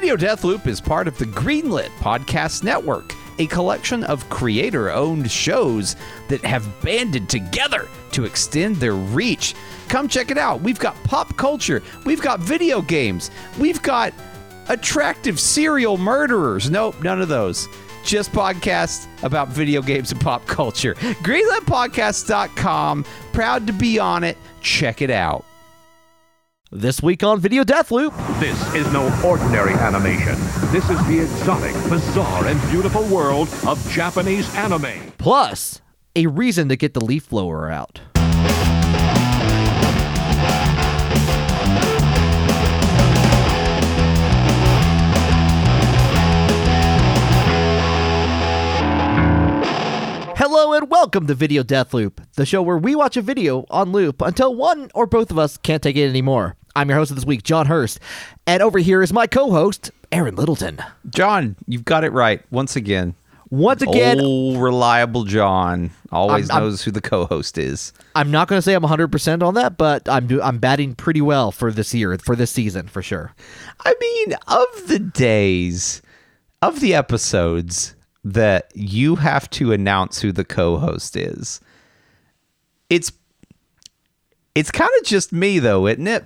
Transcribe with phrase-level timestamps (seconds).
[0.00, 5.94] Video Deathloop is part of the Greenlit Podcast Network, a collection of creator owned shows
[6.28, 9.54] that have banded together to extend their reach.
[9.90, 10.62] Come check it out.
[10.62, 14.14] We've got pop culture, we've got video games, we've got
[14.70, 16.70] attractive serial murderers.
[16.70, 17.68] Nope, none of those.
[18.02, 20.94] Just podcasts about video games and pop culture.
[20.94, 23.04] GreenLitPodcast.com.
[23.34, 24.38] Proud to be on it.
[24.62, 25.44] Check it out.
[26.72, 30.36] This week on Video Deathloop, This is no ordinary animation.
[30.70, 35.10] This is the exotic, bizarre, and beautiful world of Japanese anime.
[35.18, 35.80] plus
[36.14, 38.00] a reason to get the leaf blower out.
[50.36, 53.90] Hello and welcome to Video Death Loop, the show where we watch a video on
[53.90, 56.56] loop until one or both of us can't take it anymore.
[56.76, 57.98] I'm your host of this week, John Hurst,
[58.46, 60.78] and over here is my co-host, Aaron Littleton.
[61.08, 63.14] John, you've got it right once again.
[63.50, 67.92] Once again, Old reliable John always I'm- I'm- knows who the co-host is.
[68.14, 71.20] I'm not going to say I'm 100% on that, but I'm do- I'm batting pretty
[71.20, 73.34] well for this year, for this season, for sure.
[73.84, 76.00] I mean, of the days,
[76.62, 81.58] of the episodes that you have to announce who the co-host is,
[82.88, 83.10] it's
[84.54, 86.24] it's kind of just me though, isn't it?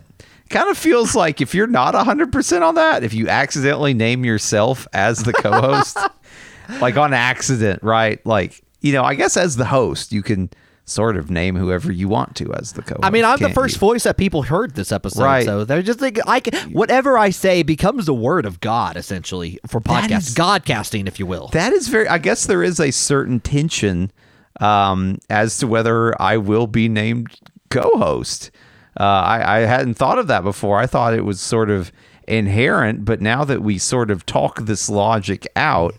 [0.51, 4.87] Kind of feels like if you're not 100% on that, if you accidentally name yourself
[4.93, 5.97] as the co-host,
[6.81, 8.25] like on accident, right?
[8.27, 10.51] Like, you know, I guess as the host, you can
[10.87, 13.05] sort of name whoever you want to as the co-host.
[13.05, 13.81] I mean, I'm the first you?
[13.81, 15.47] voice that people heard this episode, Right.
[15.47, 19.59] so they're just like, I can, whatever I say becomes the word of God, essentially,
[19.67, 21.49] for is- Godcasting, if you will.
[21.49, 22.07] That is very.
[22.07, 24.13] I guess there is a certain tension
[24.61, 27.35] um, as to whether I will be named
[27.71, 28.51] co-host.
[28.99, 30.79] Uh, I, I hadn't thought of that before.
[30.79, 31.91] I thought it was sort of
[32.29, 35.95] inherent, but now that we sort of talk this logic out,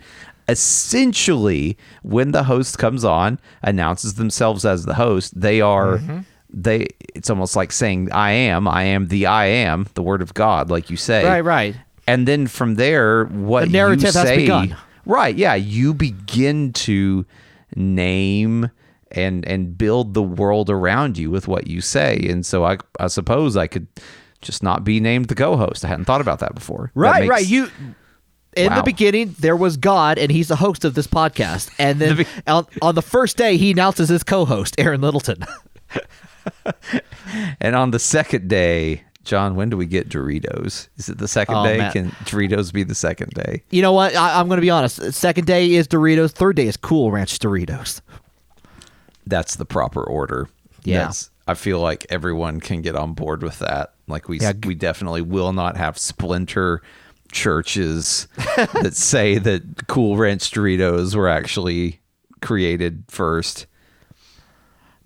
[0.48, 6.00] essentially, when the host comes on, announces themselves as the host, they are.
[6.50, 6.88] They.
[7.14, 8.68] It's almost like saying, "I am.
[8.68, 11.25] I am the I am." The word of God, like you say.
[11.25, 11.75] Right, right.
[12.08, 14.78] And then from there, what The narrative you has begun.
[15.06, 15.36] Right.
[15.36, 15.56] Yeah.
[15.56, 17.25] You begin to
[17.75, 18.69] name
[19.16, 22.18] and and build the world around you with what you say.
[22.30, 23.88] And so I I suppose I could
[24.42, 25.84] just not be named the co-host.
[25.84, 26.92] I hadn't thought about that before.
[26.94, 27.48] That Right, makes- right.
[27.48, 27.70] You.
[28.56, 28.78] In Wow.
[28.78, 31.70] the beginning, there was God, and he's the host of this podcast.
[31.78, 35.44] And then The be- on, on the first day, he announces his co-host, Aaron Littleton.
[37.59, 40.88] And on the second day, John, when do we get Doritos?
[40.98, 41.78] Is it the second Oh, day?
[41.80, 41.92] man.
[41.92, 43.64] Can Doritos be the second day?
[43.72, 44.16] you know what?
[44.16, 45.12] I, I'm going to be honest.
[45.14, 46.31] Second day is Doritos.
[46.31, 48.02] Third day is Cool Ranch Doritos.
[49.25, 50.50] That's the proper order.
[50.84, 51.00] Yeah.
[51.00, 53.94] That's- I feel like everyone can get on board with that.
[54.08, 56.81] Like we Yeah, we definitely will not have splinter
[57.31, 62.00] churches that say that Cool Ranch Doritos were actually
[62.41, 63.68] created first.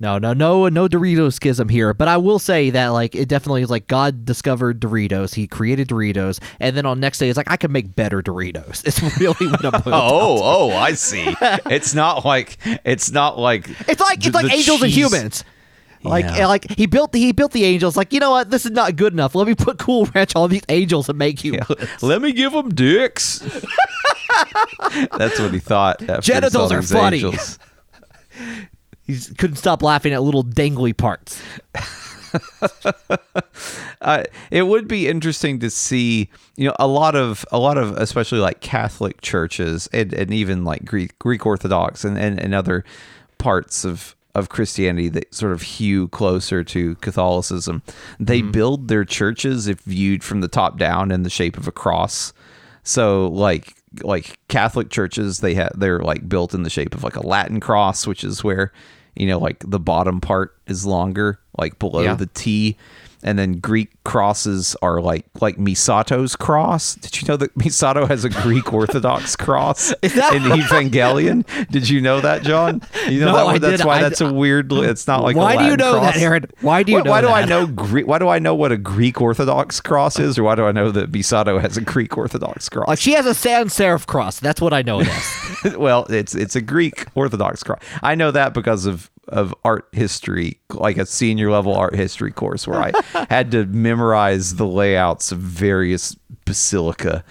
[0.02, 1.94] No, no, no, no Dorito schism here.
[1.94, 5.36] But I will say that like it definitely is like God discovered Doritos.
[5.36, 8.84] He created Doritos, and then on next day it's like I can make better Doritos.
[8.88, 9.82] It's really what I'm.
[9.94, 11.26] Oh, oh, I see.
[11.42, 15.44] it's not like it's not like It's like it's like angels and humans.
[16.02, 16.48] Like Yeah.
[16.48, 17.98] like he built the, he built the angels.
[17.98, 19.36] Like you know what, this is not good enough.
[19.36, 21.60] Let me put Cool Ranch on these angels and make you.
[22.02, 23.40] Let me give them dicks.
[25.18, 26.00] That's what he thought.
[26.22, 27.22] Genitals are funny.
[29.09, 31.42] He couldn't stop laughing at little dangly parts.
[34.02, 37.98] uh, it would be interesting to see you know a lot of a lot of
[37.98, 42.86] especially like catholic churches and, and even like greek greek orthodox and, and, and other
[43.40, 47.81] parts of of christianity that sort of hew closer to catholicism.
[48.19, 51.72] They build their churches if viewed from the top down in the shape of a
[51.72, 52.31] cross.
[52.84, 57.16] So like like Catholic churches, they have they're like built in the shape of like
[57.16, 58.72] a Latin cross, which is where
[59.16, 62.16] you know like the bottom part is longer, like below Yeah.
[62.16, 62.78] the T.
[63.22, 66.96] And then Greek crosses are like like Misato's cross.
[66.96, 71.45] Did you know that Misato has a Greek Orthodox cross in Evangelion?
[71.69, 72.81] Did you know that, John?
[73.07, 74.71] You know No, that that's why I- that's a weird.
[74.71, 76.18] It's not like a Why do you know that.
[76.18, 76.45] Aaron?
[76.62, 78.07] Why do you Why, know why do I know Greek?
[78.07, 80.92] Why do I know what a Greek Orthodox cross is, or why do I know
[80.92, 82.88] that Misato has a Greek Orthodox cross?
[82.88, 84.39] Like she has a sans serif cross.
[84.39, 85.07] That's what I know it
[85.66, 85.75] is.
[85.77, 87.81] well, it's it's a Greek Orthodox cross.
[88.01, 92.68] I know that because of of art history, like a senior level art history course
[92.68, 92.92] where I
[93.30, 96.16] had to memorize the layouts of various
[96.46, 97.24] basilica.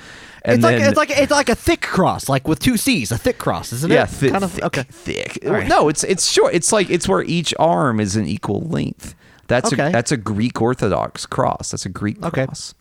[0.44, 3.18] And it's like it's like it's like a thick cross, like with two C's, a
[3.18, 4.08] thick cross, isn't yeah, it?
[4.10, 4.82] thi- kind of thick, okay.
[4.88, 5.38] thick.
[5.44, 5.66] Right.
[5.68, 6.54] No, it's it's short.
[6.54, 9.14] It's like it's where each arm is an equal length.
[9.48, 9.88] That's Okay.
[9.88, 11.72] a that's a Greek Orthodox cross.
[11.72, 12.46] That's a Greek Okay.
[12.46, 12.74] cross.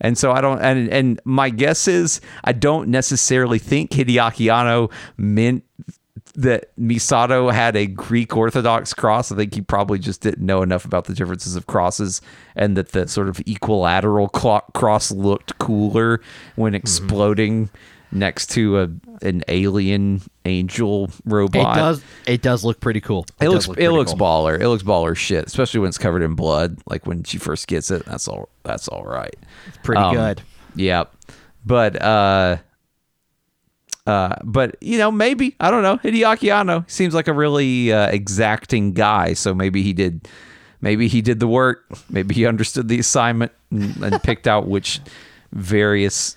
[0.00, 4.88] And so I don't, and and my guess is I don't necessarily think Hideaki Anno
[5.16, 5.64] meant
[6.34, 9.30] that Misato had a Greek Orthodox cross.
[9.30, 12.20] I think he probably just didn't know enough about the differences of crosses
[12.56, 16.20] and that the sort of equilateral cross looked cooler
[16.56, 17.68] when exploding
[18.14, 18.90] next to a
[19.26, 21.76] an alien angel robot.
[21.76, 22.04] It does.
[22.26, 23.24] It does look pretty cool.
[23.40, 24.18] It, does looks look it looks cool.
[24.20, 24.60] baller.
[24.60, 26.78] It looks baller shit, especially when it's covered in blood.
[26.86, 28.48] Like when she first gets it, that's all.
[28.64, 29.34] That's all right.
[29.68, 30.42] It's pretty Um, good.
[30.74, 31.04] Yeah,
[31.64, 32.56] but uh,
[34.06, 35.98] uh, but you know, maybe I don't know.
[35.98, 40.28] Hideaki Anno seems like a really uh, exacting guy, so maybe he did.
[40.80, 41.84] Maybe he did the work.
[42.10, 45.00] Maybe he understood the assignment and, and picked out which
[45.52, 46.36] various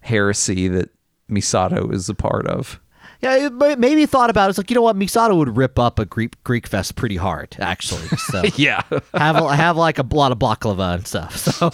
[0.00, 0.90] heresy that
[1.30, 2.78] Misato is a part of.
[3.20, 4.50] Yeah, it maybe thought about it.
[4.50, 7.56] It's like you know what, Misato would rip up a Greek Greek fest pretty hard,
[7.58, 8.06] actually.
[8.08, 8.82] So Yeah.
[9.14, 11.36] have a- have like a lot of baklava and stuff.
[11.36, 11.70] So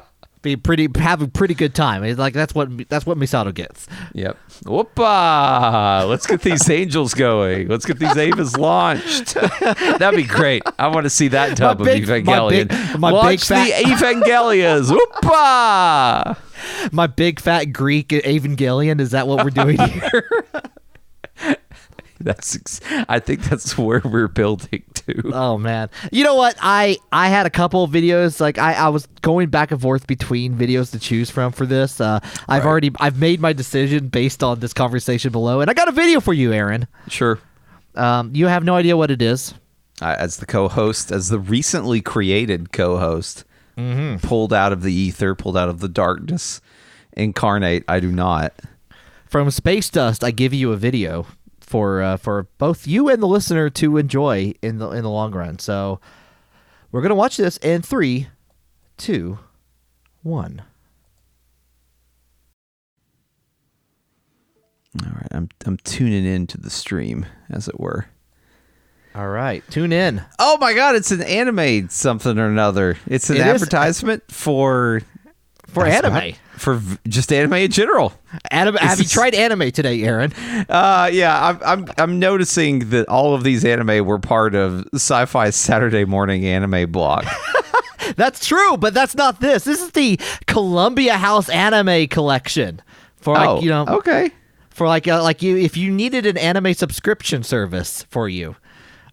[0.46, 2.02] be pretty have a pretty good time.
[2.04, 3.86] It's like that's what that's what Misato gets.
[4.14, 4.36] Yep.
[4.64, 6.08] Whoopa!
[6.08, 7.68] Let's get these angels going.
[7.68, 9.34] Let's get these Evas launched.
[9.98, 10.62] That'd be great.
[10.78, 12.68] I want to see that tub big- of my Evangelion.
[12.68, 14.90] big- my big fat- the Evangelias.
[14.96, 16.36] Whoopa!
[16.92, 18.98] My big fat Greek Evangelion.
[19.00, 20.44] Is that what we're doing here?
[22.20, 22.56] That's.
[22.56, 25.30] Ex- I think that's where we're building to.
[25.34, 25.90] Oh man.
[26.10, 26.56] You know what?
[26.60, 30.06] I I had a couple of videos like I I was going back and forth
[30.06, 32.00] between videos to choose from for this.
[32.00, 35.88] Uh I've already I've made my decision based on this conversation below and I got
[35.88, 36.86] a video for you, Aaron.
[37.08, 37.38] Sure.
[37.94, 39.52] Um you have no idea what it is.
[40.00, 43.44] I, as the co-host, as the recently created co-host,
[44.22, 46.60] pulled out of the ether, pulled out of the darkness,
[47.12, 47.84] incarnate.
[47.88, 48.54] I do not.
[49.26, 51.26] From Space Dust, I give you a video
[51.66, 55.32] for uh, for both you and the listener to enjoy in the in the long
[55.32, 55.58] run.
[55.58, 56.00] So
[56.92, 58.28] we're gonna watch this in three,
[58.96, 59.38] two,
[60.22, 60.62] one.
[65.04, 65.28] All right.
[65.30, 68.06] I'm I'm tuning in to the stream, as it were.
[69.14, 70.22] All right, tune in.
[70.38, 72.98] Oh my god, it's an anime something or another.
[73.06, 74.24] It's an It is- advertisement
[75.76, 76.34] for For anime.
[76.56, 78.14] for v- just anime in general.
[78.50, 78.76] Anime.
[78.76, 80.32] Have you tried anime today, Aaron?
[80.70, 85.50] Uh yeah, I'm I'm I'm noticing that all of these anime were part of Sci-Fi
[85.50, 87.26] Saturday Morning Anime Block.
[88.16, 89.64] That's true, but that's not this.
[89.64, 92.80] This is the Columbia House Anime Collection.
[93.16, 94.30] For like oh, you know, okay.
[94.70, 98.54] for like uh, like you, if you needed an anime subscription service for you,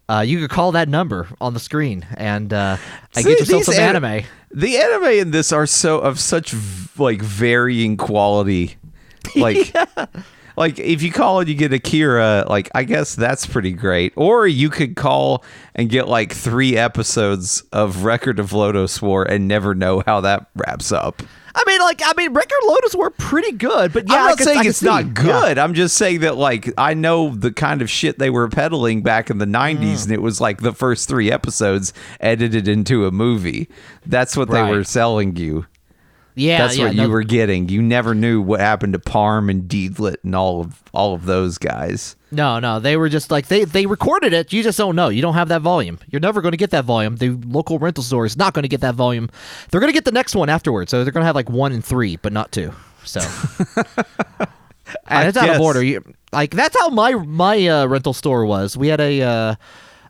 [0.08, 2.76] uh, you could call that number on the screen and uh,
[3.14, 4.24] and See, get yourself some an- anime.
[4.52, 8.76] The anime in this are so of such v- like varying quality.
[9.36, 9.74] Like
[10.56, 14.12] like if you call and you get Akira, like I guess that's pretty great.
[14.16, 19.48] Or you could call and get like 3 episodes of Record of Lodoss War and
[19.48, 21.22] never know how that wraps up.
[21.56, 24.38] I mean, like I mean, Record of Lodoss War pretty good, but yeah, I'm not
[24.38, 24.86] could- saying it's see.
[24.86, 25.12] not Yeah.
[25.12, 25.58] good.
[25.58, 29.30] I'm just saying that like I know the kind of shit they were peddling back
[29.30, 30.04] in the 90s Mm.
[30.04, 33.68] and it was like the first 3 episodes edited into a movie.
[34.04, 34.64] That's what Right.
[34.68, 35.66] they were selling you.
[36.36, 37.68] Yeah, That's yeah, what no- you were getting.
[37.68, 41.58] You never knew what happened to Parn and Deedlit and all of all of those
[41.58, 42.16] guys.
[42.32, 44.52] No, no, they were just like they they recorded it.
[44.52, 45.08] You just don't know.
[45.10, 46.00] You don't have that volume.
[46.08, 47.16] You're never going to get that volume.
[47.16, 49.30] The local rental store is not going to get that volume.
[49.70, 50.90] They're going to get the next one afterwards.
[50.90, 52.72] So they're going to have like one and three, but not two.
[53.04, 53.20] So,
[55.06, 55.56] and it's out guess.
[55.56, 55.82] of order.
[55.84, 58.76] You, like that's how my my uh, rental store was.
[58.76, 59.22] We had a.
[59.22, 59.54] Uh,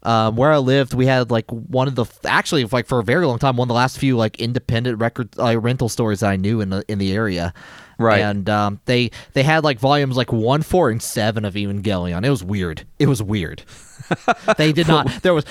[0.04, 3.26] um, where I lived, we had like one of the actually like for a very
[3.26, 6.36] long time one of the last few like independent record uh, rental stores that I
[6.36, 7.54] knew in the in the area.
[7.98, 8.20] Right.
[8.20, 12.24] And um, they they had like volumes like one, four, and seven of Evangelion.
[12.24, 12.86] It was weird.
[12.98, 13.62] It was weird.
[14.56, 15.22] they did not.
[15.22, 15.44] There was.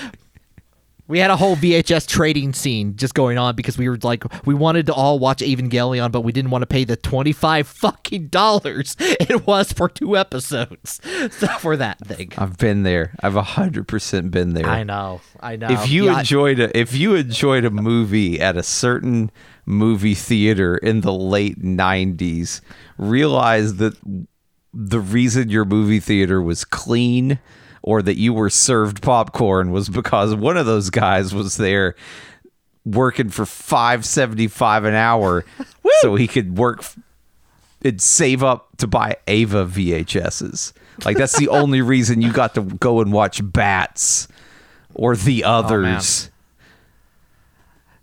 [1.06, 4.54] We had a whole VHS trading scene just going on because we were like we
[4.54, 8.28] wanted to all watch Evangelion, but we didn't want to pay the twenty five fucking
[8.28, 12.32] dollars it was for two episodes so for that thing.
[12.38, 13.14] I've been there.
[13.20, 14.66] I've hundred percent been there.
[14.66, 15.68] I know, I know.
[15.68, 19.30] If you Yeah, enjoyed a if you enjoyed a movie at a certain
[19.66, 22.62] movie theater in the late '90s,
[22.96, 23.94] realize that
[24.72, 27.38] the reason your movie theater was clean
[27.84, 31.94] or that you were served popcorn was because one of those guys was there
[32.86, 35.44] working for 575 an hour
[36.00, 36.82] so he could work
[37.84, 40.72] and save up to buy Eva VHSs.
[41.04, 44.28] Like that's the only reason you got to go and watch Bats
[44.94, 46.30] or the others.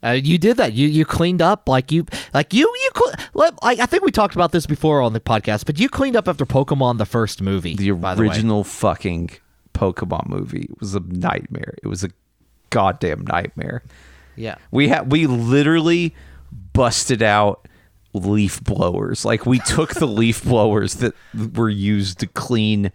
[0.04, 0.74] Uh, you did that.
[0.74, 4.36] You you cleaned up like you like you you cl- like I think we talked
[4.36, 7.76] about this before on the podcast, but you cleaned up after Pokemon the first movie.
[7.76, 9.30] the by the original fucking
[9.82, 11.74] Pokemon movie was a nightmare.
[11.84, 12.10] It was a
[12.70, 13.84] goddamn nightmare.
[14.36, 14.56] Yeah.
[14.70, 16.14] We had we literally
[16.74, 17.68] busted out
[18.14, 19.26] leaf blowers.
[19.26, 21.14] Like we took the leaf blowers that
[21.56, 22.92] were used to clean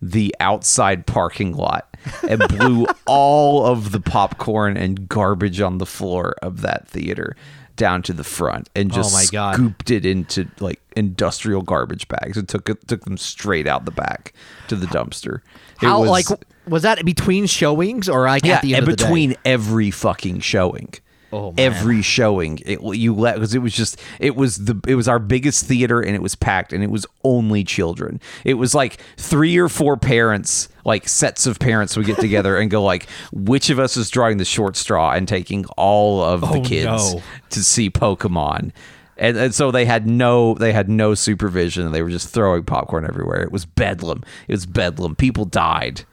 [0.00, 1.94] the outside parking lot
[2.26, 7.36] and blew all of the popcorn and garbage on the floor of that theater
[7.76, 9.54] down to the front and oh just Oh my God.
[9.54, 13.90] scooped it into like industrial garbage bags and took it took them straight out the
[13.90, 14.32] back
[14.68, 15.40] to the dumpster.
[15.88, 16.26] How was- like
[16.66, 19.04] was that between showings or like yeah, at the end of the day?
[19.04, 20.94] between every fucking showing.
[21.32, 25.06] Oh, every showing, it you let because it was just it was the it was
[25.06, 28.20] our biggest theater and it was packed and it was only children.
[28.44, 32.68] It was like three or four parents, like sets of parents, would get together and
[32.68, 36.48] go like, which of us is drawing the short straw and taking all of the
[36.58, 37.22] Oh, kids no.
[37.50, 38.72] to see Pokemon.
[39.20, 41.92] And, and so they had no they had no supervision.
[41.92, 43.42] They were just throwing popcorn everywhere.
[43.42, 44.24] It was bedlam.
[44.48, 45.14] It was bedlam.
[45.14, 46.04] People died.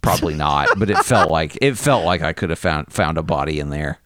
[0.00, 3.22] Probably not, but it felt like it felt like I could have found found a
[3.22, 3.98] body in there.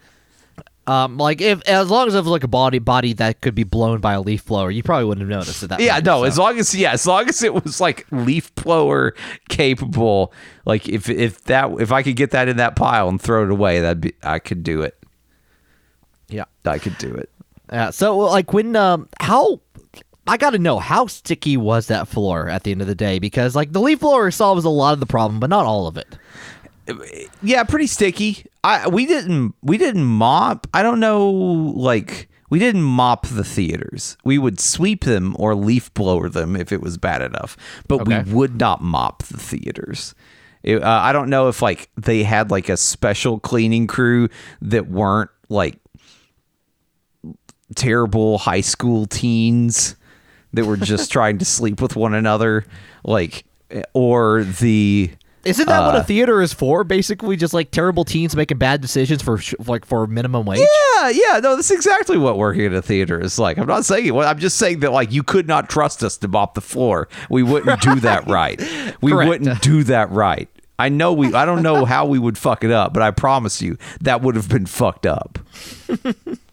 [0.86, 3.64] Um, like if as long as it was like a body body that could be
[3.64, 5.80] blown by a leaf blower, you probably wouldn't have noticed it that.
[5.80, 6.24] Yeah, much, no, so.
[6.24, 9.14] as long as yeah, as long as it was like leaf blower
[9.50, 10.32] capable,
[10.64, 13.50] like if if that if I could get that in that pile and throw it
[13.50, 14.96] away, that'd be I could do it.
[16.28, 16.44] yeah.
[16.64, 17.28] I could do it.
[17.72, 17.90] Yeah.
[17.90, 19.60] So like when um how
[20.26, 23.18] I got to know how sticky was that floor at the end of the day
[23.18, 25.96] because like the leaf blower solves a lot of the problem, but not all of
[25.96, 26.16] it.
[27.42, 28.46] Yeah, pretty sticky.
[28.62, 30.66] I we didn't we didn't mop.
[30.72, 34.16] I don't know like we didn't mop the theaters.
[34.24, 37.56] We would sweep them or leaf blower them if it was bad enough,
[37.88, 38.22] but Okay.
[38.22, 40.14] we would not mop the theaters.
[40.62, 44.28] It, uh, I don't know if like they had like a special cleaning crew
[44.62, 45.78] that weren't like
[47.74, 49.96] terrible high school teens
[50.52, 52.64] that were just trying to sleep with one another,
[53.04, 53.44] like
[53.92, 55.10] or the
[55.44, 56.84] Isn't that what Uh, a theater is for?
[56.84, 60.60] Basically, just like terrible teens making bad decisions for sh- like for minimum wage.
[60.60, 63.58] Yeah, yeah, no, that's exactly what working at a theater is like.
[63.58, 64.10] I'm not saying it.
[64.12, 67.08] well, I'm just saying that like you could not trust us to mop the floor.
[67.28, 68.58] We wouldn't do that right.
[69.02, 69.28] We Correct.
[69.28, 70.48] wouldn't do that right.
[70.78, 71.32] I know we.
[71.34, 74.36] I don't know how we would fuck it up, but I promise you that would
[74.36, 75.38] have been fucked up.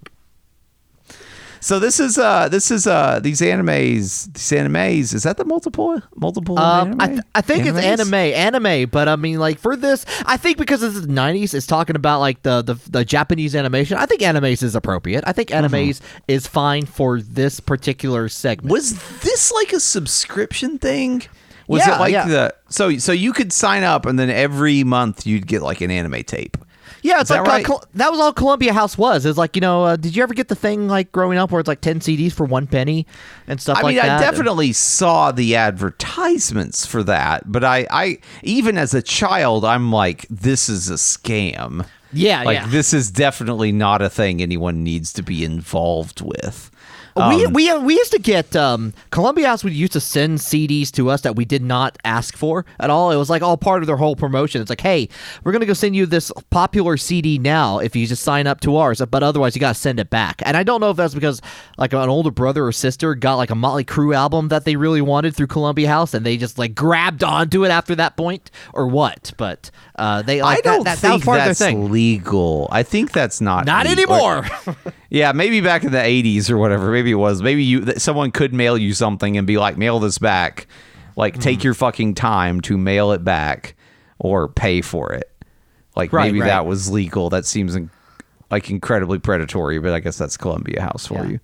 [1.64, 6.02] so this is uh this is uh these animes these animes is that the multiple
[6.16, 10.06] multiple Um, I, th- I think it's anime, anime, but I mean, like for this,
[10.26, 13.98] I think because it's the '90s, it's talking about like the the, the Japanese animation.
[13.98, 15.24] I think animes is appropriate.
[15.26, 18.72] I think animes is fine for this particular segment.
[18.72, 18.92] Was
[19.22, 21.24] this like a subscription thing?
[21.68, 22.28] Was Yeah, it like yeah.
[22.28, 25.92] the so so you could sign up and then every month you'd get like an
[25.92, 26.58] anime tape?
[27.04, 27.66] Yeah, it's Is like that uh, right?
[27.66, 29.26] Col- that was all Columbia House was.
[29.26, 31.60] It's like you know, uh, did you ever get the thing like growing up where
[31.60, 33.06] it's like ten CDs for one penny
[33.46, 34.22] and stuff I like mean, I that?
[34.22, 40.26] definitely saw the advertisements for that, but I, I even as a child, I'm like,
[40.30, 41.86] this is a scam.
[42.14, 42.68] Yeah, like yeah.
[42.68, 46.72] this is definitely not a thing anyone needs to be involved with.
[47.16, 50.92] We, Um, we we used to get um, Columbia House would used to send CDs
[50.94, 53.12] to us that we did not ask for at all.
[53.12, 54.62] It was like all part of their whole promotion.
[54.62, 55.10] It's like, hey,
[55.44, 58.78] we're gonna go send you this popular CD now if you just sign up to
[58.78, 60.42] ours, but otherwise you gotta send it back.
[60.46, 61.42] And I don't know if that's because
[61.78, 65.02] like an older brother or sister got like a Motley Crue album that they really
[65.02, 68.88] wanted through Columbia House, and they just like grabbed onto it after that point, or
[68.88, 69.34] what.
[69.38, 71.92] But uh, they like I don't that, that, that think part of that's thing.
[71.92, 72.68] legal.
[72.72, 74.14] I think that's not Not legal.
[74.16, 74.46] anymore.
[75.10, 76.90] Yeah, maybe back in the '80s or whatever.
[76.92, 77.44] Maybe it was.
[77.44, 80.66] Maybe you someone could mail you something and be like, "Mail this back."
[81.16, 81.42] Like, Mm-hmm.
[81.44, 83.76] take your fucking time to mail it back
[84.18, 85.30] or pay for it.
[85.96, 86.48] Like Right, maybe right.
[86.48, 87.30] that was legal.
[87.30, 87.92] That seems in,
[88.50, 91.30] like incredibly predatory, but I guess that's Columbia House for Yeah.
[91.34, 91.40] you.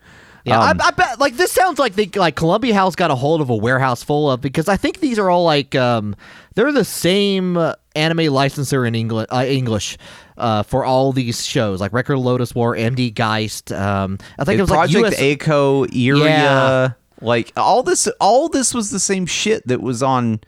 [0.50, 3.16] Yeah, Um, I, I bet like this sounds like they like Columbia House got a
[3.16, 6.16] hold of a warehouse full of because I think these are all like um
[6.56, 9.98] they're the same uh, anime licensor in English uh, English
[10.38, 13.72] uh, for all these shows like Record Lodoss War, MD Geist.
[13.72, 16.90] Um, I think it was Project like US, Echo, Iria, Yeah.
[17.22, 18.08] like all this.
[18.20, 20.40] All this was the same shit that was on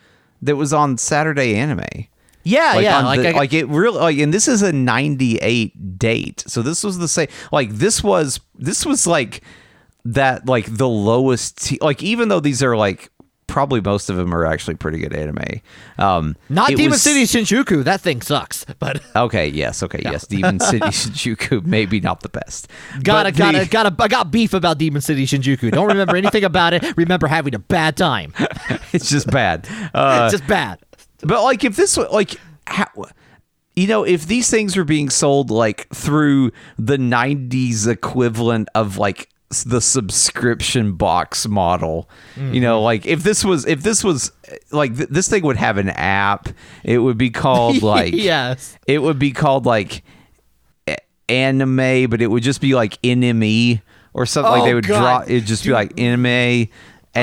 [0.42, 1.84] that was on Saturday Anime.
[2.44, 6.00] yeah, like yeah, like, the- I- like it really like and this is a 98
[6.00, 9.42] date so this was the same like this was this was like
[10.06, 13.10] that like the lowest t- like even though these are like
[13.48, 15.44] probably most of them are actually pretty good anime
[16.00, 17.84] um not Demon was- City Shinjuku.
[17.84, 22.70] That thing sucks, but okay yes okay yes demon city shinjuku maybe not the best
[23.04, 25.70] gotta But gotta the- gotta I got beef about Demon City Shinjuku.
[25.72, 26.96] Don't remember anything about it.
[26.96, 28.34] Remember having a bad time.
[28.94, 30.80] it's just bad uh Just bad.
[31.24, 32.88] But like, if this was like, how,
[33.76, 39.30] you know, if these things were being sold like through the '90s equivalent of like
[39.66, 42.84] the subscription box model, you know, mm-hmm.
[42.86, 44.32] like if this was if this was
[44.72, 46.50] like th- this thing would have an app,
[46.84, 48.78] it would be called like yes.
[48.88, 50.04] it would be called like
[50.88, 50.98] a-
[51.30, 53.82] anime, but it would just be like NME
[54.14, 54.52] or something.
[54.52, 55.00] like Oh, they would God.
[55.26, 55.36] draw.
[55.36, 56.70] It'd just be like anime, and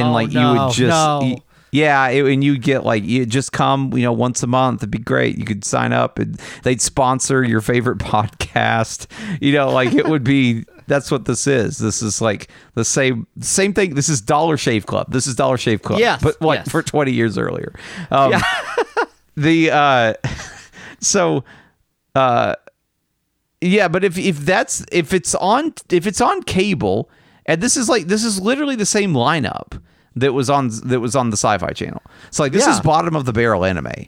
[0.09, 0.89] Oh, like you no, would just.
[0.91, 1.39] no.
[1.73, 4.81] yeah, it, and you'd get like you just come, you know, once a month.
[4.81, 5.37] It'd be great.
[5.39, 9.07] You could sign up, and they'd sponsor your favorite podcast.
[9.41, 10.65] You know, like it would be.
[10.89, 11.79] That's what this is.
[11.79, 13.95] This is like the same same thing.
[13.95, 15.13] This is Dollar Shave Club.
[15.13, 16.01] This is Dollar Shave Club.
[16.01, 16.69] Yes, but like yes.
[16.69, 17.75] for twenty years earlier.
[18.11, 18.33] Um,
[19.37, 20.15] the uh,
[21.01, 21.45] so
[22.15, 22.55] uh,
[23.61, 27.11] yeah, but if if that's if it's on if it's on cable,
[27.47, 29.81] and this is like this is literally the same lineup
[30.17, 32.03] that was on that was on the Sci-Fi Channel.
[32.31, 32.75] So like this Yeah.
[32.75, 34.07] is bottom of the barrel anime.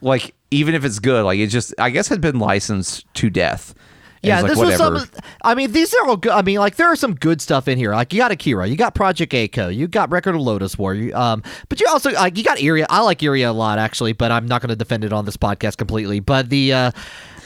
[0.00, 3.74] Like even if it's good, like it just I guess had been licensed to death.
[4.22, 4.98] And Yeah, like, this was some.
[5.42, 6.32] I mean, these are all good.
[6.32, 7.92] I mean, like there are some good stuff in here.
[7.92, 10.94] Like you got Akira, you got Project A-ko, you got Record of Lodoss War.
[10.94, 12.86] You, um, but you also like you got Iria.
[12.90, 15.36] I like Iria a lot actually, but I'm not going to defend it on this
[15.36, 16.20] podcast completely.
[16.20, 16.90] But the, uh,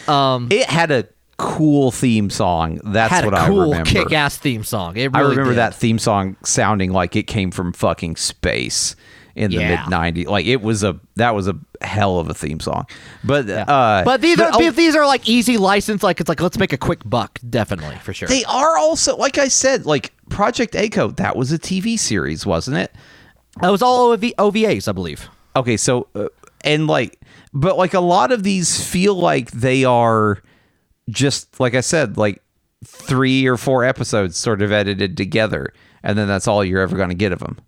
[0.09, 1.07] um, It had a
[1.39, 2.81] cool theme song.
[2.85, 3.91] That's had what a I cool remember.
[3.91, 4.97] kick-ass theme song.
[4.97, 5.59] It I remember did.
[5.59, 8.95] that theme song sounding like it came from fucking space
[9.35, 9.87] in the Yeah.
[9.89, 10.27] mid '90s.
[10.27, 12.87] Like it was a that was a hell of a theme song.
[13.25, 16.03] But uh, But these are oh, these are like easy license.
[16.03, 17.39] Like it's like let's make a quick buck.
[17.49, 18.29] Definitely for sure.
[18.29, 21.09] they are also like I said, like Project A-ko.
[21.13, 22.93] That was a TV series, wasn't it?
[23.61, 25.29] that was all OV- OVAs, I believe.
[25.55, 26.29] Okay, so uh,
[26.65, 27.21] and like,
[27.53, 30.43] but like a lot of these feel like they are
[31.11, 32.41] just like I said, like
[32.85, 35.73] three or four episodes sort of edited together,
[36.03, 37.59] and then that's all you're ever going to get of them.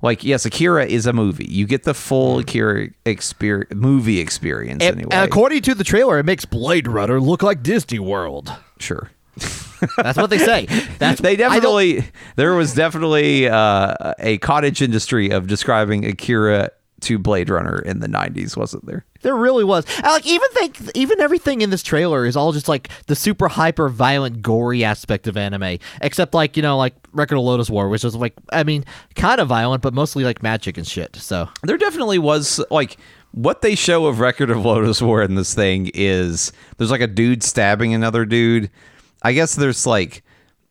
[0.00, 1.46] Like, yes, Akira is a movie.
[1.48, 5.10] You get the full Akira experience, movie experience And- anyway.
[5.12, 8.52] and according to the trailer, it makes Blade Runner look like Disney World.
[8.78, 9.10] sure.
[9.96, 10.66] That's what they say.
[10.98, 12.04] That's They definitely
[12.36, 16.70] there was definitely uh, a cottage industry of describing Akira
[17.02, 19.04] to Blade Runner in the 90s, wasn't there?
[19.22, 19.84] There really was.
[20.02, 23.88] Like even think even everything in this trailer is all just like the super hyper
[23.88, 25.78] violent gory aspect of anime.
[26.00, 28.84] Except like, you know, like Record of Lodoss War, which is like I mean,
[29.14, 31.16] kind of violent, but mostly like magic and shit.
[31.16, 32.96] So there definitely was like
[33.32, 37.06] what they show of record of lodoss war in this thing is there's like a
[37.06, 38.70] dude stabbing another dude
[39.22, 40.24] i guess there's like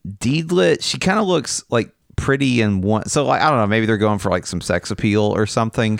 [0.07, 3.85] deedlit she kind of looks like pretty and one so like i don't know maybe
[3.85, 5.99] they're going for like some sex appeal or something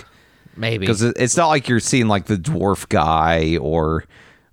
[0.57, 0.79] maybe.
[0.85, 4.03] because it's not like you're seeing like the dwarf guy or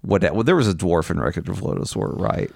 [0.03, 2.51] what well there was a dwarf in record of lodoss war right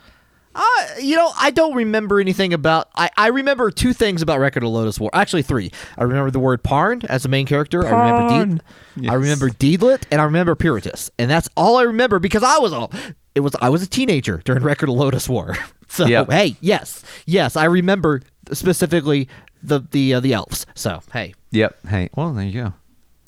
[0.54, 2.88] Uh, you know, I don't remember anything about.
[2.96, 5.08] I, I remember two things about Record of Lodoss War.
[5.12, 5.70] Actually, three.
[5.96, 7.86] I remember the word Parn as the main character.
[7.86, 8.60] I remember Parn.
[8.98, 12.58] Deed, I remember Deedlit, and I remember Pirotess, and that's all I remember because I
[12.58, 12.90] was all.
[13.36, 15.56] It was I was a teenager during Record of Lodoss War.
[15.90, 16.30] So Yep.
[16.30, 18.20] hey, yes, yes, I remember
[18.52, 19.28] specifically
[19.62, 20.66] the the uh, the elves.
[20.74, 22.72] So hey, yep hey well there you go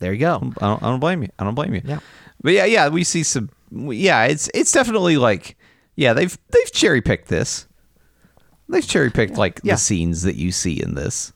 [0.00, 0.36] there you go.
[0.60, 1.28] I don't, I don't blame you.
[1.38, 1.82] I don't blame you.
[1.84, 2.00] Yeah.
[2.42, 3.50] But yeah, yeah, we see some.
[3.70, 5.56] Yeah, it's it's definitely like
[5.94, 7.66] yeah they've they've cherry picked this.
[8.68, 9.74] They've cherry picked like Yeah.
[9.74, 11.32] the scenes that you see in this.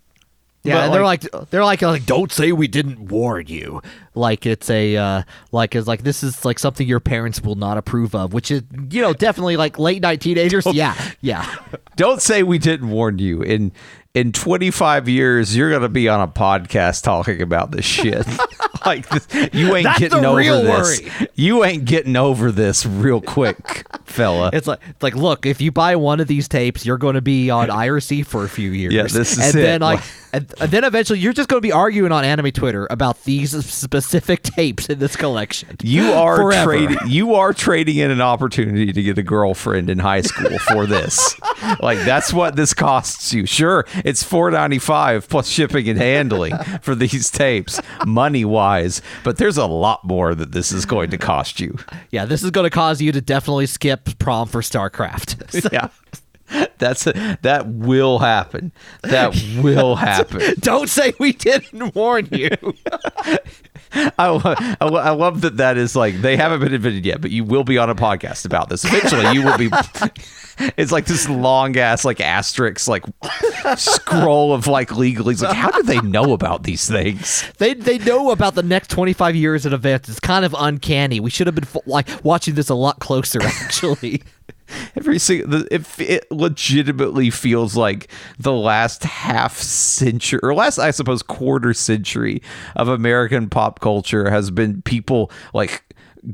[0.64, 3.83] Yeah, they're like they're like like don't say we didn't warn you.
[4.14, 5.22] Like it's a uh
[5.53, 8.62] like it's like this is like something your parents will not approve of, which is
[8.90, 10.66] you know definitely like late night teenagers.
[10.66, 11.55] Yeah, yeah.
[11.96, 13.42] Don't say we didn't warn you.
[13.42, 13.72] In
[14.14, 18.27] in 25 years, you're gonna be on a podcast talking about this shit.
[18.87, 21.00] like this, you ain't That's getting over this.
[21.00, 21.29] worry.
[21.35, 24.50] You ain't getting over this real quick, fella.
[24.53, 27.22] It's like it's like look, if you buy one of these tapes, you're going to
[27.22, 28.92] be on IRC for a few years.
[28.94, 29.62] Yeah, this is and it.
[29.62, 30.00] then like
[30.33, 33.64] and, and then eventually you're just going to be arguing on anime Twitter about these
[33.64, 35.77] specific tapes in this collection.
[35.83, 36.98] You are trading.
[37.14, 41.38] You are trading in an opportunity to get a girlfriend in high school for this.
[41.81, 43.46] like that's what this costs you.
[43.46, 49.03] Sure, it's four ninety five plus shipping and handling for these tapes, money wise.
[49.22, 51.77] But there's a lot more that this is going to cost you.
[52.11, 55.51] Yeah, this is going to cause you to definitely skip prom for StarCraft.
[55.62, 55.88] So- Yeah,
[56.79, 58.71] that's a, that will happen.
[59.03, 60.55] That will happen.
[60.61, 62.51] Don't say we didn't warn you.
[64.19, 67.45] I, I, I love that that is like they haven't been invented yet, but you
[67.45, 68.85] will be on a podcast about this.
[68.85, 69.71] Eventually, you will be.
[70.77, 73.03] It's like this long ass like asterisk like
[73.77, 75.43] scroll of like legalese.
[75.43, 77.45] Like, how do they know about these things?
[77.59, 80.09] they they know about the next 25 years in advance.
[80.09, 81.19] It's kind of uncanny.
[81.19, 84.23] We should have been like watching this a lot closer actually.
[84.96, 91.22] Every single, it, it legitimately feels like the last half century or last, I suppose,
[91.22, 92.42] quarter century
[92.77, 95.85] of American pop culture has been people like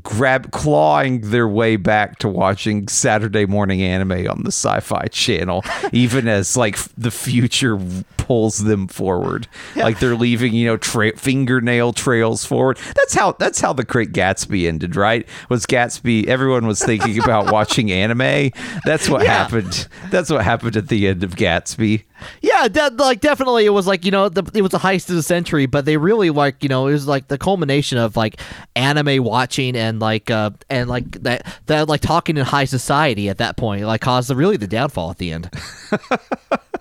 [0.03, 6.27] grab clawing their way back to watching Saturday morning anime on the Sci-Fi Channel, even
[6.27, 7.77] as like the future
[8.17, 12.77] pulls them forward, like they're leaving you know tra- fingernail trails forward.
[12.95, 15.27] That's how that's how the Great Gatsby ended, right?
[15.49, 16.25] Was Gatsby?
[16.27, 18.51] Everyone was thinking about watching anime.
[18.85, 19.33] That's what Yeah.
[19.33, 19.87] happened.
[20.09, 22.03] That's what happened at the end of Gatsby.
[22.41, 25.15] Yeah, de- like definitely, it was like you know, the, it was a heist of
[25.15, 28.39] the century, but they really like you know, it was like the culmination of like
[28.75, 33.37] anime watching and like uh and like that that like talking in high society at
[33.37, 35.49] that point, like caused the, really the downfall at the end.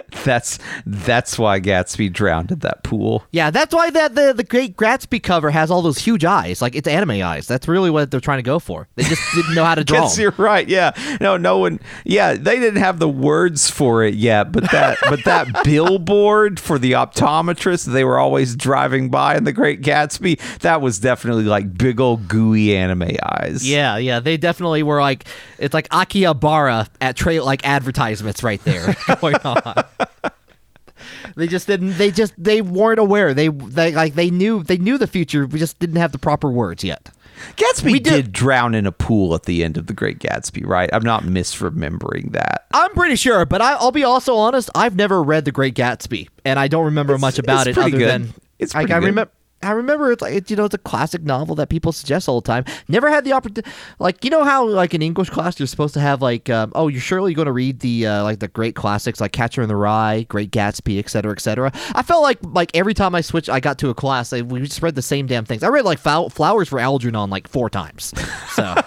[0.24, 3.24] That's that's why Gatsby drowned at that pool.
[3.32, 6.76] Yeah, that's why that the the Great Gatsby cover has all those huge eyes, like
[6.76, 7.48] it's anime eyes.
[7.48, 8.86] That's really what they're trying to go for.
[8.94, 10.12] They just didn't know how to draw.
[10.14, 10.68] You're right.
[10.68, 10.92] Yeah.
[11.20, 11.80] No, no one.
[12.04, 16.78] Yeah, they didn't have the words for it yet, but that but that billboard for
[16.78, 21.76] the optometrist they were always driving by in the Great Gatsby, that was definitely like
[21.76, 23.68] big old gooey anime eyes.
[23.68, 25.24] Yeah, yeah, they definitely were like
[25.58, 29.81] it's like Akihabara at trail like advertisements right there going on.
[31.36, 31.98] they just didn't.
[31.98, 33.34] They just they weren't aware.
[33.34, 35.46] They they like they knew they knew the future.
[35.46, 37.10] We just didn't have the proper words yet.
[37.56, 40.88] Gatsby did, did- drown in a pool at the end of the Great Gatsby, right?
[40.92, 42.66] I'm not misremembering that.
[42.72, 44.70] I'm pretty sure, but I, I'll be also honest.
[44.76, 48.08] I've never read The Great Gatsby, and I don't remember much about it other good.
[48.08, 49.32] than It's like I remember.
[49.62, 52.40] I remember it's like it's, you know it's a classic novel that people suggest all
[52.40, 52.64] the time.
[52.88, 56.00] Never had the opportunity, like you know how like in English class you're supposed to
[56.00, 59.20] have like um, oh you're surely going to read the uh, like the great classics
[59.20, 61.10] like Catcher in the Rye, Great Gatsby, etc.
[61.10, 61.72] cetera, et cetera.
[61.94, 64.60] I felt like like every time I switched, I got to a class, I, we
[64.60, 65.62] just read the same damn things.
[65.62, 68.12] I read like Flowers for Algernon like four times.
[68.52, 68.74] So.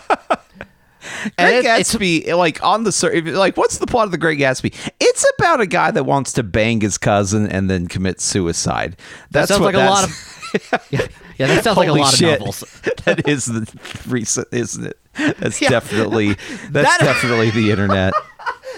[1.37, 4.39] Great it- Gatsby, like on the sur- if- like, what's the plot of the Great
[4.39, 4.73] Gatsby?
[4.99, 8.97] It's about a guy that wants to bang his cousin and then commit suicide.
[9.31, 10.09] That's sounds what like a lot of
[10.89, 12.33] yeah, yeah that sounds like a lot shit.
[12.33, 12.59] of novels.
[13.05, 13.67] that is the
[14.07, 14.99] recent, isn't it?
[15.39, 15.69] That's Yeah.
[15.69, 16.33] definitely
[16.69, 18.13] that's That- definitely the internet.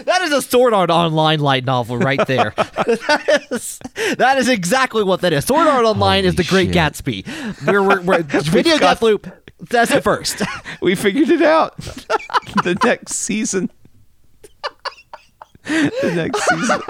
[0.06, 2.54] That is a Sword Art Online light novel right there.
[2.56, 3.80] that, is,
[4.18, 5.46] that is exactly what that is.
[5.46, 6.76] Sword Art Online is the Great shit.
[6.76, 7.66] Gatsby.
[7.66, 9.28] We're, we're, we're video got- death loop.
[9.72, 10.44] That's it first.
[10.82, 11.76] We figured it out.
[11.78, 13.72] the next season.
[15.64, 16.82] the next season.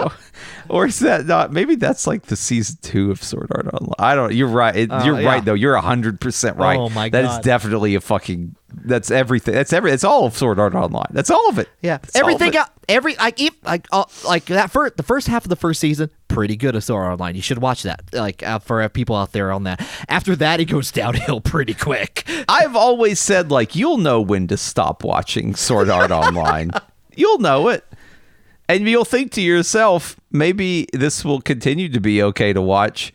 [0.68, 1.52] Or is that not?
[1.52, 3.94] Maybe that's like the season two of Sword Art Online.
[3.98, 4.34] I don't.
[4.34, 4.76] You're right.
[4.76, 5.26] It, Uh, you're yeah.
[5.28, 5.54] right though.
[5.54, 6.78] You're hundred percent right.
[6.78, 7.28] Oh, my That God.
[7.30, 8.54] That is definitely a fucking.
[8.84, 9.54] That's everything.
[9.54, 9.92] That's every.
[9.92, 11.06] It's all of Sword Art Online.
[11.10, 11.68] That's all of it.
[11.80, 12.52] Yeah, That's everything.
[12.54, 12.60] it.
[12.88, 16.10] Every like if, like uh, like that first the first half of the first season
[16.28, 17.34] pretty good of Sword Art Online.
[17.34, 18.02] You should watch that.
[18.12, 19.86] Like uh, for uh, people out there on that.
[20.08, 22.28] After that, it goes downhill pretty quick.
[22.48, 26.70] I've always said like you'll know when to stop watching Sword Art Online.
[27.16, 27.84] You'll know it.
[28.68, 33.14] And you'll think to yourself, maybe this will continue to be okay to watch.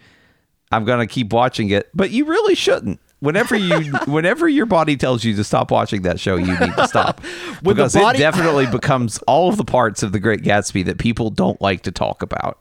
[0.71, 2.99] I'm going to keep watching it, but you really shouldn't.
[3.19, 6.87] Whenever you whenever your body tells you to stop watching that show, you need to
[6.87, 7.21] stop.
[7.63, 11.29] Because body- it definitely becomes all of the parts of the Great Gatsby that people
[11.29, 12.59] don't like to talk about.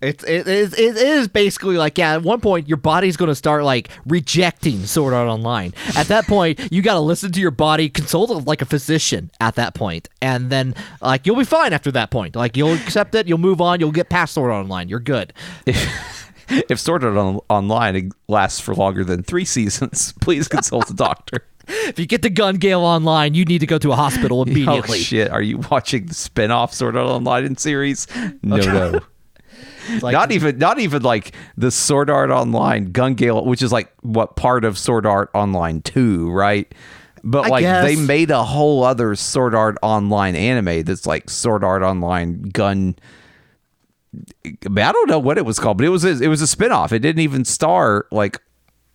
[0.00, 2.14] It's it is it is basically like yeah.
[2.14, 5.74] At one point, your body's going to start like rejecting Sword Art Online.
[5.96, 9.32] At that point, you got to listen to your body, consult like a physician.
[9.40, 12.36] At that point, and then like you'll be fine after that point.
[12.36, 14.88] Like you'll accept it, you'll move on, you'll get past Sword Art Online.
[14.88, 15.32] You're good.
[15.66, 21.44] If Sword Art on- Online lasts for longer than three seasons, please consult a doctor.
[21.70, 24.44] If you get the Gun Gale Online, you need to go to a hospital oh,
[24.44, 25.00] immediately.
[25.00, 25.30] Oh shit!
[25.30, 28.06] Are you watching the spin-off Sword Art Online series?
[28.42, 29.00] No, no.
[30.02, 33.92] Like- not even not even like the Sword Art Online Gun Gale, which is like
[34.02, 36.72] what part of Sword Art Online 2, right?
[37.24, 41.64] But I like they made a whole other Sword Art Online anime that's like Sword
[41.64, 42.96] Art Online Gun
[44.44, 46.92] I don't know what it was called, but it was a, it was a spin-off.
[46.92, 48.40] It didn't even star like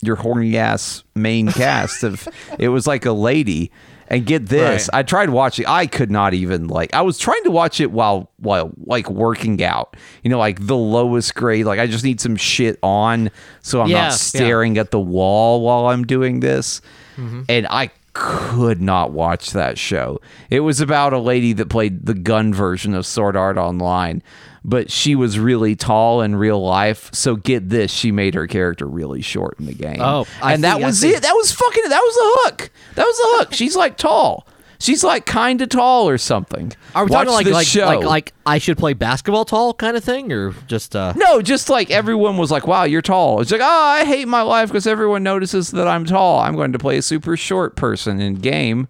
[0.01, 2.27] your horny ass main cast of
[2.59, 3.71] it was like a lady.
[4.07, 4.99] And get this, Right.
[4.99, 5.65] I tried watching.
[5.65, 6.93] I could not even like.
[6.93, 9.95] I was trying to watch it while while like working out.
[10.23, 11.65] You know, like the lowest grade.
[11.65, 14.15] Like I just need some shit on, so I'm Yeah, not yeah.
[14.17, 16.81] staring at the wall while I'm doing this.
[17.17, 17.43] Mm-hmm.
[17.49, 20.19] And I could not watch that show.
[20.51, 24.21] It was about a lady that played the gun version of Sword Art Online,
[24.65, 27.09] but she was really tall in real life.
[27.13, 29.99] So get this, she made her character really short in the game.
[29.99, 31.21] Oh, I and that see, I was it.
[31.21, 31.89] That was fucking.
[31.89, 32.71] That was the hook.
[32.95, 33.53] That was the hook.
[33.53, 34.47] She's like tall.
[34.79, 36.73] She's like kind of tall or something.
[36.93, 37.85] Are we Watch talking like like, show.
[37.85, 41.13] like like I should play basketball tall kind of thing, or just uh?
[41.15, 44.41] No, just like everyone was like, "Wow, you're tall." It's like, "Oh, I hate my
[44.41, 46.39] life because everyone notices that I'm tall.
[46.39, 48.89] I'm going to play a super short person in game."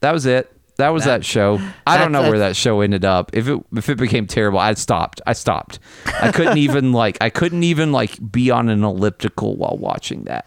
[0.00, 0.52] That was it.
[0.78, 1.60] That was that, show.
[1.86, 3.30] I don't know where that show ended up.
[3.34, 5.20] If it if it became terrible, I stopped.
[5.26, 5.80] I stopped.
[6.22, 10.46] I couldn't even like I couldn't even like be on an elliptical while watching that.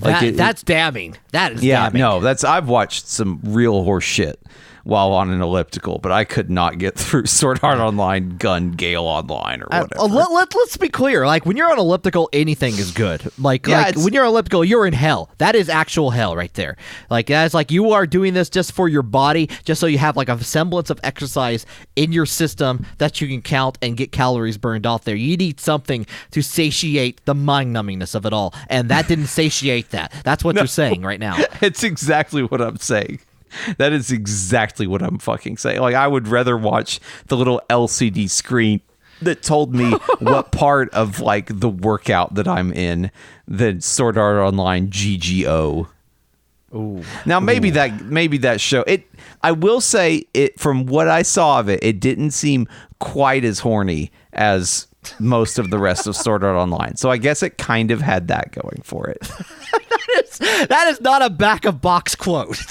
[0.00, 1.16] Like that, it- that's damning.
[1.32, 2.00] That is yeah, damning.
[2.00, 4.40] no, that's I've watched some real horse shit
[4.84, 9.04] while on an elliptical, but I could not get through Sword Art Online, Gun Gale
[9.04, 10.00] Online, or Uh, whatever.
[10.00, 11.26] uh, let, let, let's be clear.
[11.26, 13.22] Like when you're on elliptical, anything is good.
[13.38, 15.30] Like, Yeah, like when you're on elliptical, you're in hell.
[15.38, 16.76] That is actual hell right there.
[17.10, 20.16] Like that's like you are doing this just for your body, just so you have
[20.16, 21.64] like a semblance of exercise
[21.96, 25.16] in your system that you can count and get calories burned off there.
[25.16, 29.90] You need something to satiate the mind numbingness of it all, and that didn't satiate
[29.90, 30.12] that.
[30.24, 31.36] That's what you're saying right now.
[31.60, 33.20] it's exactly what I'm saying.
[33.78, 35.80] That is exactly what I'm fucking saying.
[35.80, 38.80] Like I would rather watch the little LCD screen
[39.20, 43.10] that told me what part of like the workout that I'm in
[43.46, 45.88] than Sword Art Online GGO.
[46.74, 47.02] Ooh.
[47.26, 49.06] Now maybe that maybe that show it
[49.42, 52.66] I will say it from what I saw of it it didn't seem
[52.98, 54.86] quite as horny as
[55.18, 56.96] most of the rest of Sword Art Online.
[56.96, 59.30] So I guess it kind of had that going for it.
[60.68, 62.56] that is not a back of box quote.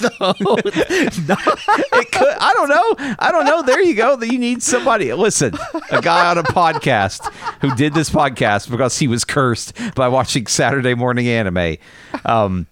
[1.94, 3.14] It could I don't know.
[3.18, 3.62] I don't know.
[3.62, 4.20] There you go.
[4.20, 5.12] You need somebody.
[5.12, 5.54] Listen,
[5.90, 10.46] a guy on a podcast who did this podcast because he was cursed by watching
[10.46, 11.76] Saturday morning anime.
[12.24, 12.66] Um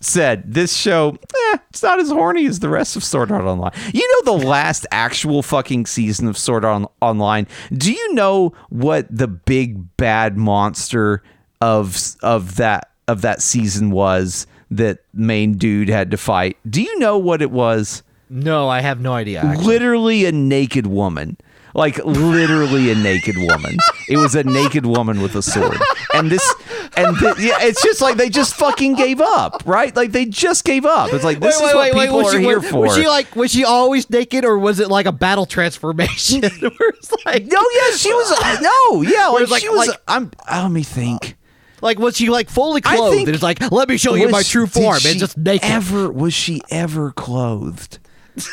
[0.00, 1.16] said this show
[1.52, 3.72] eh, it's not as horny as the rest of Sword Art Online.
[3.92, 7.46] You know the last actual fucking season of Sword Art On- Online.
[7.72, 11.22] Do you know what the big bad monster
[11.62, 16.56] of of that of that season was that main dude had to fight?
[16.68, 18.02] Do you know what it was?
[18.30, 19.40] no, I have no idea.
[19.42, 19.64] actually.
[19.66, 21.36] literally a naked woman
[21.74, 23.76] like literally a naked woman
[24.08, 25.76] it was a naked woman with a sword
[26.14, 26.54] and this
[26.96, 30.64] and th- yeah it's just like they just fucking gave up right like they just
[30.64, 32.94] gave up it's like this is what people was are she, here was, for Was
[32.96, 36.42] she like was she always naked or was it like a battle transformation?
[36.60, 40.30] Where it's like no yeah she was no yeah like, like- she was like- i'm
[40.50, 41.36] let me think
[41.84, 43.14] like was she like fully clothed?
[43.14, 44.98] think- and it's like let me show you my true form.
[44.98, 45.70] she It's just naked.
[45.70, 47.98] Ever was she ever clothed?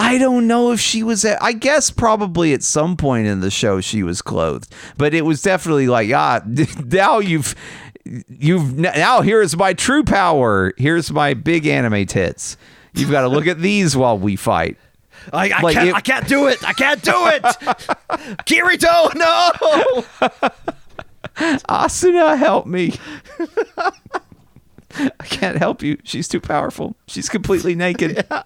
[0.00, 1.24] I don't know if she was.
[1.24, 5.22] At, I guess probably at some point in the show she was clothed, but it
[5.24, 6.40] was definitely like ah
[6.86, 7.54] now you've
[8.28, 10.72] you've now here's my true power.
[10.78, 12.56] Here's my big anime tits.
[12.94, 14.76] You've got to look at these while we fight.
[15.32, 16.62] I, I like can't it- I can't do it.
[16.64, 17.42] I can't do it.
[18.46, 20.04] Kirito, no.
[21.36, 22.94] Asuna, help me.
[23.76, 25.98] I can't help you.
[26.04, 26.96] She's too powerful.
[27.06, 28.26] She's completely naked.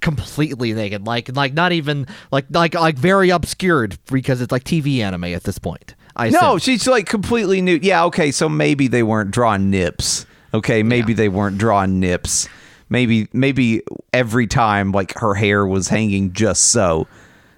[0.00, 1.06] Completely naked.
[1.06, 5.42] Like like not even like like like very obscured because it's like TV anime at
[5.44, 5.94] this point.
[6.16, 6.58] I No, assume.
[6.60, 7.84] she's like completely nude.
[7.84, 10.24] Yeah, okay, so maybe they weren't drawing nips.
[10.54, 12.48] Okay, maybe they weren't drawing nips.
[12.88, 13.82] Maybe maybe
[14.14, 17.06] every time like her hair was hanging just so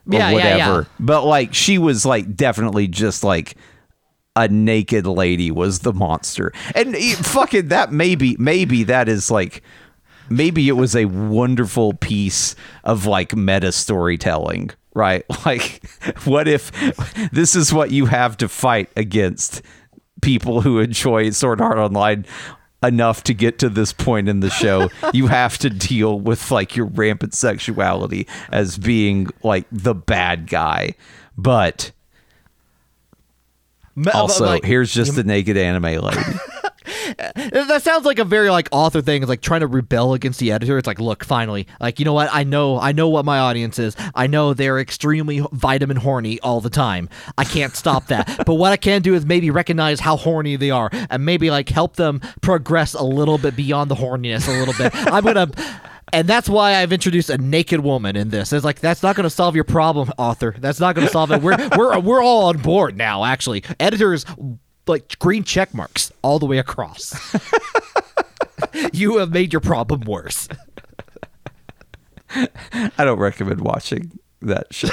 [0.06, 0.80] Yeah, yeah, whatever.
[0.82, 0.84] yeah.
[0.98, 3.56] But like she was like definitely just like
[4.36, 6.52] a naked lady was the monster.
[6.74, 9.62] And fucking that maybe maybe that is like
[10.28, 15.24] maybe it was a wonderful piece of like meta storytelling, right?
[15.44, 15.84] Like,
[16.24, 16.70] what if
[17.32, 19.62] this is what you have to fight against
[20.22, 22.24] people who enjoy Sword Art Online
[22.82, 24.90] enough to get to this point in the show?
[25.12, 30.94] you have to deal with like your rampant sexuality as being like the bad guy.
[31.36, 31.92] But
[34.12, 36.20] also, like- here's just the naked anime lady.
[37.16, 39.22] That sounds like a very like author thing.
[39.22, 40.78] It's like trying to rebel against the editor.
[40.78, 42.28] It's like, look, finally, like you know what?
[42.32, 43.96] I know, I know what my audience is.
[44.14, 47.08] I know they're extremely vitamin horny all the time.
[47.36, 48.42] I can't stop that.
[48.46, 51.68] but what I can do is maybe recognize how horny they are and maybe like
[51.68, 54.94] help them progress a little bit beyond the horniness a little bit.
[54.94, 55.50] I'm gonna.
[56.12, 58.52] And that's why I've introduced a naked woman in this.
[58.52, 60.56] It's like that's not going to solve your problem, author.
[60.58, 61.40] That's not going to solve it.
[61.40, 63.24] We're we're we're all on board now.
[63.24, 64.26] Actually, editors
[64.86, 67.14] like green check marks all the way across.
[68.92, 70.48] you have made your problem worse.
[72.72, 74.88] I don't recommend watching that show.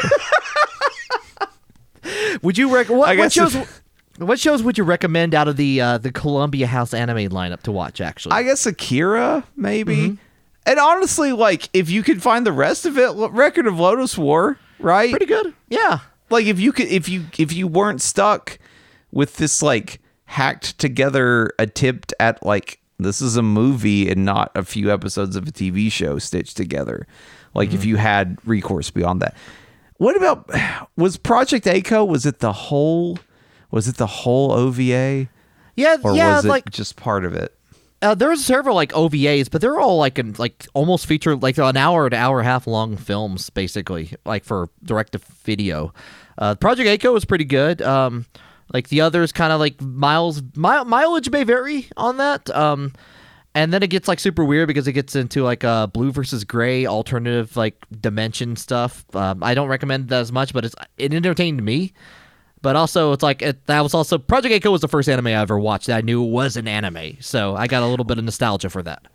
[2.42, 3.56] Would you recommend what, what shows?
[3.56, 3.82] if-
[4.18, 7.72] what shows would you recommend out of the uh, the Columbia House anime lineup to
[7.72, 8.02] watch?
[8.02, 9.96] Actually, I guess Akira, maybe.
[9.96, 10.16] Mm-hmm.
[10.66, 14.58] And honestly, like if you could find the rest of it, Record of Lodoss War,
[14.80, 15.12] right?
[15.12, 15.54] pretty good.
[15.70, 16.00] Yeah,
[16.32, 18.58] Like if you could, if you if you weren't stuck
[19.12, 24.64] with this like hacked together attempt at like this is a movie and not a
[24.64, 27.08] few episodes of a TV show stitched together.
[27.54, 27.78] Like Mm-hmm.
[27.78, 29.36] if you had recourse beyond that.
[29.98, 30.50] What about
[30.98, 32.06] was Project A-ko?
[32.06, 33.18] Was it the whole?
[33.72, 35.28] Was it the whole OVA,
[35.76, 36.36] yeah, or yeah.
[36.38, 37.54] was it like just part of it?
[38.02, 41.76] uh, there's several like OVAs, but they're all like in, like almost feature like an
[41.78, 45.94] hour to hour and a half long films, basically, like for direct to video.
[46.38, 47.82] Uh, Project A-ko was pretty good.
[47.82, 48.26] Um,
[48.74, 52.50] Like the others, kind of like miles mile, mileage may vary on that.
[52.50, 52.94] Um,
[53.56, 56.44] and then it gets like super weird because it gets into like uh blue versus
[56.44, 59.04] gray alternative like dimension stuff.
[59.16, 61.94] Um, I don't recommend that as much, but it's it entertained me.
[62.62, 65.34] But also, it's like it, that was also Project A-ko was the first anime I
[65.34, 68.26] ever watched that I knew was an anime, so I got a little bit of
[68.26, 69.06] nostalgia for that.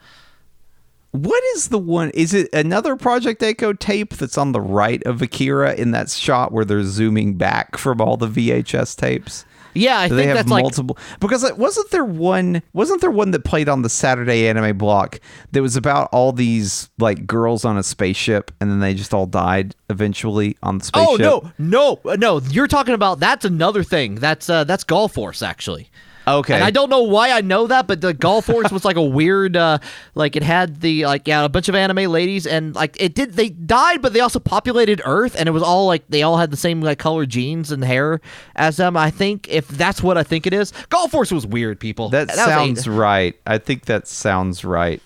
[1.12, 2.10] What is the one?
[2.10, 6.52] Is it another Project A-ko tape that's on the right of Akira in that shot
[6.52, 9.44] where they're zooming back from all the VHS tapes?
[9.74, 10.98] Yeah, I Do think they have that's like multiple?
[11.20, 12.62] because wasn't there one?
[12.74, 15.18] Wasn't there one that played on the Saturday Anime Block
[15.52, 19.24] that was about all these like girls on a spaceship and then they just all
[19.24, 21.20] died eventually on the spaceship?
[21.26, 22.40] Oh no, no, no!
[22.50, 24.16] You're talking about that's another thing.
[24.16, 25.90] That's uh, that's Gall Force actually.
[26.26, 26.54] Okay.
[26.54, 29.02] And I don't know why I know that, but the Gall Force was like a
[29.02, 29.78] weird, uh,
[30.14, 33.32] like it had the like yeah a bunch of anime ladies and like it did
[33.32, 36.50] they died, but they also populated Earth and it was all like they all had
[36.50, 38.20] the same like color jeans and hair
[38.54, 38.96] as them.
[38.96, 41.80] I think if that's what I think it is, Gall Force was weird.
[41.80, 43.34] People That, a- sounds right.
[43.46, 45.02] I think that sounds right.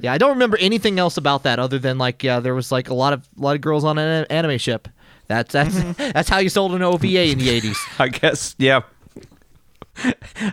[0.00, 2.88] yeah, I don't remember anything else about that other than like yeah there was like
[2.90, 4.88] a lot of a lot of girls on an anime ship.
[5.28, 7.78] That's that's that's how you sold an OVA in the eighties.
[7.98, 8.80] I guess, yeah.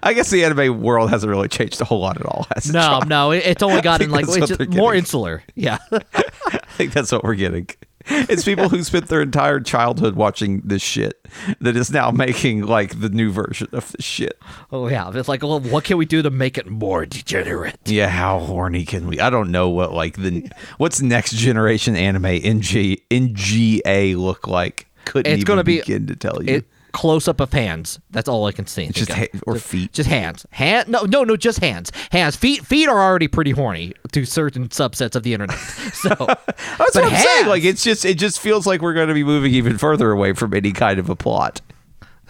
[0.03, 2.47] I guess the anime world hasn't really changed a whole lot at all.
[2.55, 3.07] Has No, John?
[3.07, 4.25] no, it's only gotten like
[4.69, 5.43] more insular.
[5.55, 5.77] Yeah.
[5.91, 7.67] I think that's what we're getting.
[8.07, 11.25] It's people who spent their entire childhood watching this shit
[11.59, 14.37] that is now making like the new version of this shit.
[14.71, 15.09] oh yeah.
[15.13, 17.77] It's like, well, what can we do to make it more degenerate?
[17.85, 19.19] Yeah, how horny can we?
[19.19, 24.47] I don't know what like the what's next generation anime NG G in GA look
[24.47, 24.85] like.
[25.05, 26.55] Couldn't It's even gonna be- begin to tell you.
[26.57, 27.99] It close up of hands.
[28.09, 28.87] That's all I can see.
[28.87, 29.91] just ha- or feet.
[29.93, 30.45] Just hands.
[30.51, 30.87] Hand?
[30.89, 31.35] No, no, no.
[31.37, 31.91] Just hands.
[32.11, 32.35] Hands.
[32.35, 32.65] Feet.
[32.65, 35.57] Feet are already pretty horny to certain subsets of the internet.
[35.93, 37.13] So That's what I'm saying.
[37.13, 40.11] hands- Like it's just it just feels like we're going to be moving even further
[40.11, 41.61] away from any kind of a plot.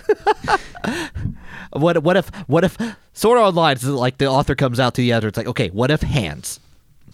[1.73, 2.04] what?
[2.04, 2.30] What if?
[2.47, 2.78] What if?
[3.13, 5.28] Sort of online, it's like the author comes out to the editor.
[5.30, 6.60] It's like, okay, what if hands?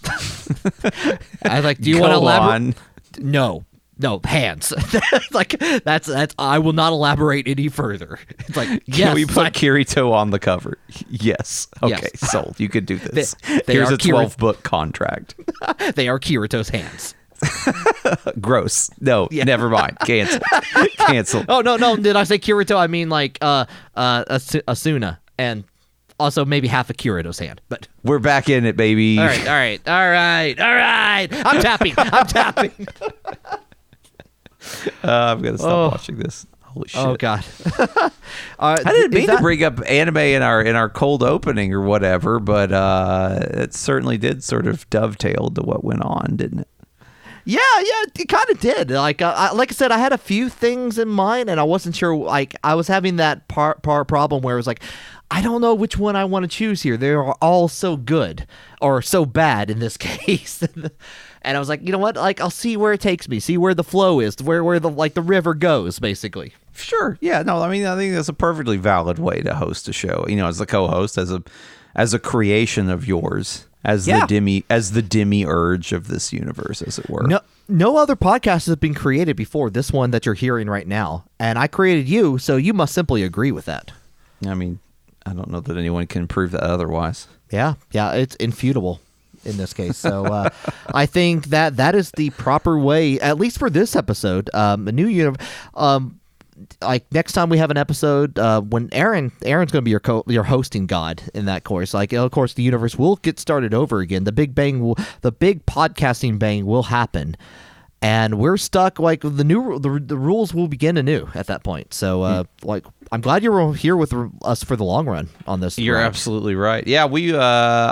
[0.08, 2.76] I was like, do you want to elaborate?
[3.20, 3.66] No,
[4.02, 4.74] no hands.
[5.32, 6.36] like that's that's.
[6.40, 8.20] I will not elaborate any further.
[8.40, 10.78] It's like, Can yes, we put I- Kirito on the cover?
[11.10, 11.68] Yes.
[11.84, 12.32] Okay, Yes.
[12.32, 12.60] sold.
[12.60, 13.36] You could do this.
[13.66, 15.36] they Here's a Kiri- 12 book contract.
[15.96, 17.14] they are Kirito's hands.
[18.40, 18.90] Gross.
[19.00, 19.44] No, Yeah.
[19.46, 19.98] never mind.
[20.06, 20.40] Cancel.
[20.98, 21.46] Cancel.
[21.50, 21.96] Oh no, no.
[21.96, 22.78] Did I say Kirito?
[22.78, 25.64] I mean like uh uh Asu- Asuna and
[26.20, 27.62] also maybe half a Kirito's hand.
[27.70, 29.18] But We're back in it, baby.
[29.18, 31.28] all right, all right, all right, all right.
[31.32, 31.94] I'm tapping.
[31.98, 32.88] I'm tapping.
[35.04, 35.90] Uh, I'm gonna stop Oh.
[35.90, 36.46] watching this.
[36.62, 37.02] Holy shit!
[37.02, 37.44] Oh god.
[37.80, 38.10] uh,
[38.60, 41.82] I didn't mean that- to bring up anime in our in our cold opening or
[41.82, 46.68] whatever, but uh, it certainly did sort of dovetail to what went on, didn't it?
[47.44, 48.92] Yeah, yeah, it kind of did.
[48.92, 51.64] Like, uh, I, like I said, I had a few things in mind, and I
[51.64, 52.16] wasn't sure.
[52.16, 54.84] Like, I was having that part part problem where it was like,
[55.32, 56.98] I don't know which one I want to choose here.
[56.98, 58.46] They're all so good
[58.80, 60.64] or so bad in this case.
[61.44, 62.16] And I was like, you know what?
[62.16, 63.40] Like, I'll see where it takes me.
[63.40, 64.36] See where the flow is.
[64.42, 66.54] Where where the like the river goes, basically.
[66.74, 67.18] Sure.
[67.22, 67.42] Yeah.
[67.44, 67.62] No.
[67.62, 70.26] I mean, I think that's a perfectly valid way to host a show.
[70.28, 71.44] You know, as the co-host, as a
[71.96, 74.22] as a creation of yours, as Yeah.
[74.22, 77.24] the demi as the demi urge of this universe, as it were.
[77.28, 81.26] No, no other podcast has been created before this one that you're hearing right now,
[81.40, 83.92] and I created you, so you must simply agree with that.
[84.48, 84.80] I mean,
[85.26, 87.28] I don't know that anyone can prove that otherwise.
[87.52, 89.02] Yeah, yeah, it's infutable
[89.46, 89.98] in this case.
[89.98, 90.50] So uh,
[90.94, 94.50] I think that that is the proper way, at least for this episode.
[94.54, 95.46] Um, a new universe.
[95.74, 96.20] Um,
[96.82, 100.00] like next time we have an episode, uh, when Aaron Aaron's going to be your
[100.00, 101.94] co- your hosting god in that course.
[101.94, 104.24] Like of course the universe will get started over again.
[104.26, 107.36] The big bang, will, the big podcasting bang will happen.
[108.04, 109.00] And we're stuck.
[109.00, 111.94] Like the new, the, the rules will begin anew at that point.
[111.94, 115.60] So, uh, like, I'm glad you were here with us for the long run on
[115.60, 115.78] this.
[115.78, 116.86] You're absolutely right.
[116.88, 117.34] Yeah, we.
[117.34, 117.42] uh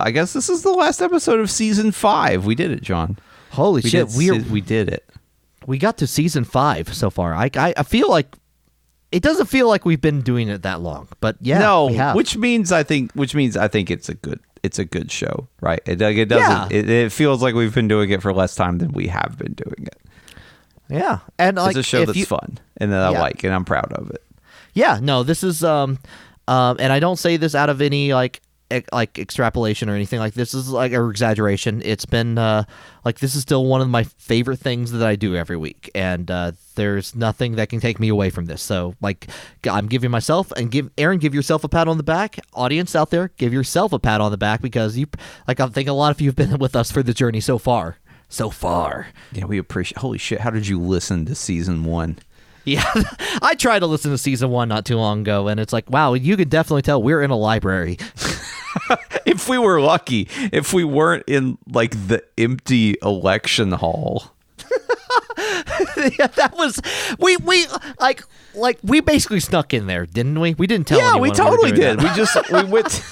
[0.04, 2.46] I guess this is the last episode of season five.
[2.46, 3.18] We did it, John.
[3.52, 4.10] Holy We shit!
[4.12, 5.10] We we did it.
[5.68, 7.34] we got to season five so far.
[7.34, 8.36] I, I I feel like
[9.12, 12.72] it doesn't feel like we've been doing it that long, but yeah, no, which means
[12.72, 15.82] I think, which means I think it's a good, it's a good show, right?
[15.88, 16.72] It, like, it doesn't.
[16.72, 16.80] Yeah.
[16.80, 19.54] It, it feels like we've been doing it for less time than we have been
[19.54, 19.98] doing it.
[20.90, 23.66] yeah, and like it's a show that's you- fun and that I like, and I'm
[23.66, 24.24] proud of it.
[24.80, 26.00] Yeah, no, this is um,
[26.48, 28.42] um, and I don't say this out of any like
[28.94, 31.82] like extrapolation or anything like this is like or exaggeration.
[31.84, 32.64] It's been uh
[33.04, 36.32] like this is still one of my favorite things that I do every week, and
[36.32, 38.62] uh, there's nothing that can take me away from this.
[38.62, 39.28] So like
[39.70, 42.40] I'm giving myself and give Aaron give yourself a pat on the back.
[42.54, 45.08] Audience out there, give yourself a pat on the back because you
[45.46, 47.58] like I think a lot of you have been with us for the journey so
[47.58, 47.98] far.
[48.30, 49.08] So far.
[49.34, 49.98] Yeah, we appreciate.
[49.98, 50.40] Holy shit!
[50.40, 52.20] How did you listen to season one?
[52.70, 52.94] Yeah,
[53.42, 56.14] I tried to listen to season one not too long ago, and it's like, wow,
[56.14, 57.98] you could definitely tell we're in a library.
[59.26, 64.36] if we were lucky, if we weren't in like the empty election hall.
[66.20, 66.80] yeah, that was
[67.18, 67.66] we we
[68.00, 70.54] like like we basically snuck in there, didn't we?
[70.54, 71.00] We didn't tell.
[71.00, 72.04] yeah, we totally doing did.
[72.04, 73.04] We just we went.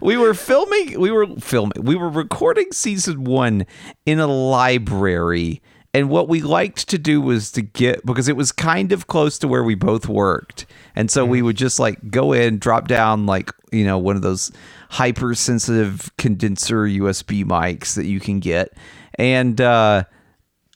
[0.00, 0.98] we were filming.
[0.98, 1.82] We were filming.
[1.82, 3.66] We were recording season one
[4.06, 5.60] in a library,
[5.92, 9.38] and what we liked to do was to get because it was kind of close
[9.38, 13.26] to where we both worked, and so we would just like go in, drop down
[13.26, 14.52] like you know one of those
[14.90, 18.72] hypersensitive condenser USB mics that you can get,
[19.16, 19.60] and.
[19.60, 20.04] uh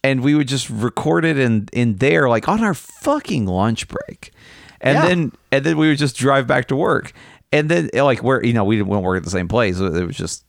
[0.07, 4.33] and we would just record it in in there like on our fucking lunch break
[4.83, 5.07] and Yeah.
[5.09, 7.15] then and then we would just drive back to work
[7.51, 9.81] and then like where you know we didn't we didn't work at the same place
[9.81, 10.45] it was just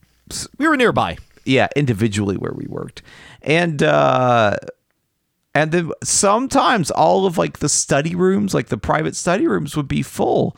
[0.57, 1.15] we were nearby.
[1.45, 3.01] yeah individually where we worked
[3.45, 4.57] and uh
[5.53, 9.87] and then sometimes all of like the study rooms like the private study rooms would
[9.87, 10.57] be full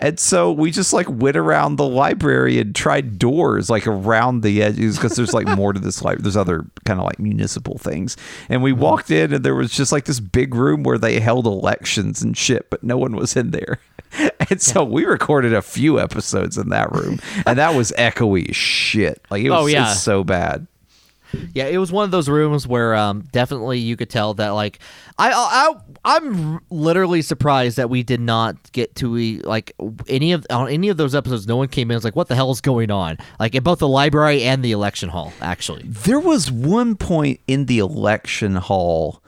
[0.00, 4.60] and so we just like went around the library and tried doors like around the
[4.62, 6.22] edges because there's like more to this library.
[6.22, 8.16] There's other kind of like municipal things.
[8.48, 11.46] And we walked in and there was just like this big room where they held
[11.46, 13.78] elections and shit, but no one was in there.
[14.50, 19.24] And so we recorded a few episodes in that room, and that was echoey shit.
[19.30, 19.92] Like it was Oh, yeah.
[19.94, 20.66] so bad.
[21.54, 24.78] Yeah, it was one of those rooms where um, definitely you could tell that like
[25.18, 25.74] I I
[26.04, 29.72] I'm literally surprised that we did not get to e- like
[30.08, 31.46] any of on any of those episodes.
[31.46, 31.96] No one came in.
[31.96, 33.18] was like, what the hell is going on?
[33.40, 35.82] Like in both the library and the election hall, actually.
[35.84, 39.22] There was one point in the election hall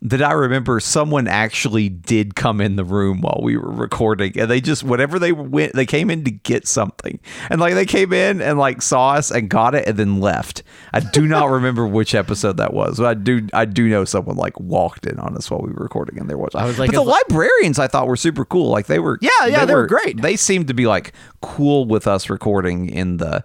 [0.00, 4.48] that I remember someone actually did come in the room while we were recording and
[4.48, 7.18] they just whatever they went they came in to get something.
[7.50, 10.62] And like they came in and like saw us and got it and then left.
[10.92, 12.98] I do not remember which episode that was.
[12.98, 15.82] But I do I do know someone like walked in on us while we were
[15.82, 18.44] recording and there was I was like, But the like- librarians I thought were super
[18.44, 18.70] cool.
[18.70, 20.22] Like they were Yeah, yeah, they were great.
[20.22, 23.44] They seemed to be like cool with us recording in the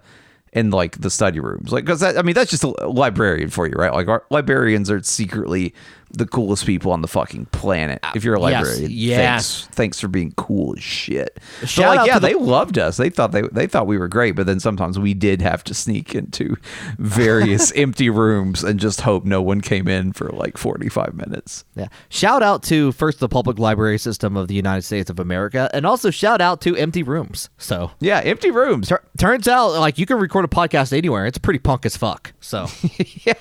[0.52, 3.72] in like the study rooms like because i mean that's just a librarian for you
[3.74, 5.74] right like our librarians are secretly
[6.16, 9.16] the coolest people on the fucking planet if you're a Yes, librarian yes.
[9.62, 12.96] thanks, thanks for being cool as shit Shout like out yeah the- they loved us
[12.96, 15.74] they thought they they thought we were great but then sometimes we did have to
[15.74, 16.56] sneak into
[16.98, 21.88] various empty rooms and just hope no one came in for like 45 minutes Yeah.
[22.08, 25.84] Shout out to first the public library system of the United States of America, and
[25.86, 27.50] also shout out to empty rooms.
[27.58, 31.26] So yeah empty rooms tur- turns out like you can record a podcast anywhere.
[31.26, 32.32] It's pretty punk as fuck.
[32.40, 32.66] So
[33.24, 33.34] yeah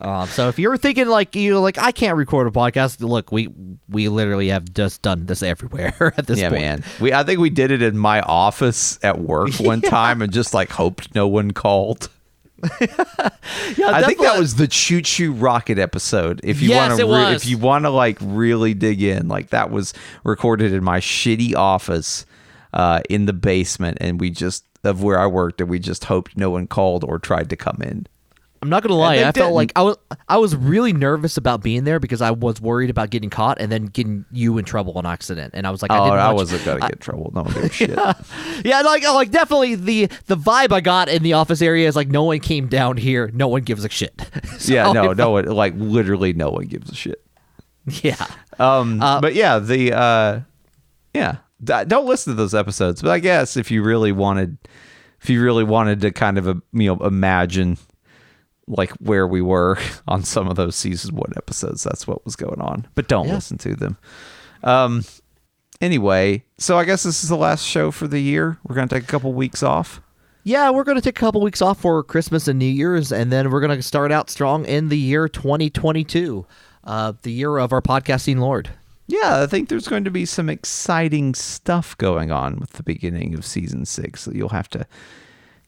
[0.00, 3.48] Um, so if you're thinking like you like I can't record a podcast, look, we
[3.88, 6.40] we literally have just done this everywhere at this point.
[6.40, 6.60] yeah, point.
[6.62, 6.84] man.
[7.00, 10.52] We I think we did it in my office at work one time and just
[10.52, 12.08] like hoped no one called.
[13.76, 16.40] Yeah, I think that was the Choo Choo Rocket episode.
[16.42, 19.50] If you Yes, want to, re- if you want to like really dig in, like
[19.50, 19.92] that was
[20.24, 22.24] recorded in my shitty office
[22.72, 26.36] uh, in the basement, and we just of where I worked, and we just hoped
[26.36, 28.06] no one called or tried to come in.
[28.62, 29.16] I'm not gonna lie.
[29.16, 29.52] I felt didn't.
[29.54, 29.96] like I was
[30.28, 33.70] I was really nervous about being there because I was worried about getting caught and
[33.70, 35.52] then getting you in trouble on accident.
[35.54, 37.30] And I was like, I oh, didn't I wasn't gonna I- get in trouble.
[37.34, 37.90] No one gave a shit.
[38.64, 42.08] yeah, like like definitely the the vibe I got in the office area is like
[42.08, 44.14] no one came down here, no one gives a shit.
[44.58, 47.22] So yeah, no, no one like literally no one gives a shit.
[48.02, 48.26] Yeah.
[48.58, 50.40] Um, Uh, but yeah, the uh,
[51.14, 53.00] yeah, don't listen to those episodes.
[53.02, 54.56] But I guess if you really wanted,
[55.22, 57.78] if you really wanted to kind of uh, you know imagine
[58.68, 62.60] like where we were on some of those season one episodes, that's what was going
[62.60, 62.86] on.
[62.94, 63.34] But don't Yeah.
[63.34, 63.96] listen to them.
[64.62, 65.04] Um.
[65.80, 68.58] Anyway, so I guess this is the last show for the year.
[68.66, 70.00] We're gonna take a couple weeks off.
[70.42, 73.32] Yeah, we're going to take a couple weeks off for Christmas and New Year's, and
[73.32, 76.46] then we're going to start out strong in the year 2022,
[76.84, 78.70] uh, the year of our podcasting Lord.
[79.08, 83.34] Yeah, I think there's going to be some exciting stuff going on with the beginning
[83.34, 84.86] of season six that you'll have to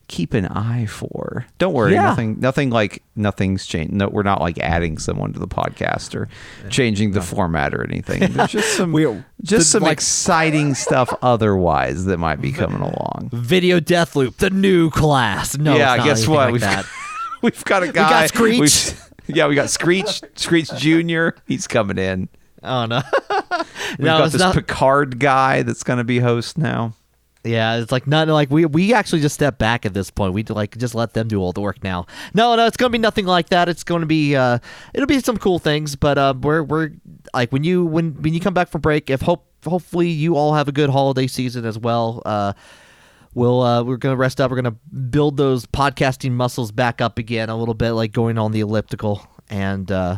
[0.09, 1.45] keep an eye for.
[1.59, 2.01] Don't worry, Yeah.
[2.01, 3.93] nothing, nothing like nothing's changed.
[3.93, 6.27] No, we're not like adding someone to the podcast or
[6.69, 8.19] changing the format or anything.
[8.33, 9.03] There's just some, We-
[9.41, 13.29] just the- some like- exciting stuff otherwise that might be coming along.
[13.31, 15.57] Video Death Loop, the new class.
[15.57, 16.37] No, yeah, it's not guess what?
[16.37, 16.85] Like we've that.
[17.41, 18.25] we've got a got guy.
[18.25, 18.59] Screech.
[18.59, 18.97] we've-
[19.27, 21.35] Yeah, we got Screech, Screech Junior.
[21.47, 22.27] He's coming in.
[22.63, 23.01] Oh no,
[23.91, 24.53] We've no, got this not.
[24.55, 26.93] Picard guy that's going to be host now.
[27.43, 30.33] Yeah, it's like not like we we actually just step back at this point.
[30.33, 32.05] We like just let them do all the work now.
[32.33, 33.69] No, no, it's gonna be nothing like that.
[33.69, 34.59] It's gonna be uh,
[34.93, 36.91] it'll be some cool things, but uh, we're we're
[37.33, 40.53] like when you when when you come back from break, if hope hopefully you all
[40.53, 42.21] have a good holiday season as well.
[42.25, 42.51] Uh,
[43.33, 44.51] we'll uh, we're gonna rest up.
[44.51, 44.75] We're gonna
[45.09, 49.25] build those podcasting muscles back up again a little bit, like going on the elliptical
[49.49, 49.89] and.
[49.91, 50.17] uh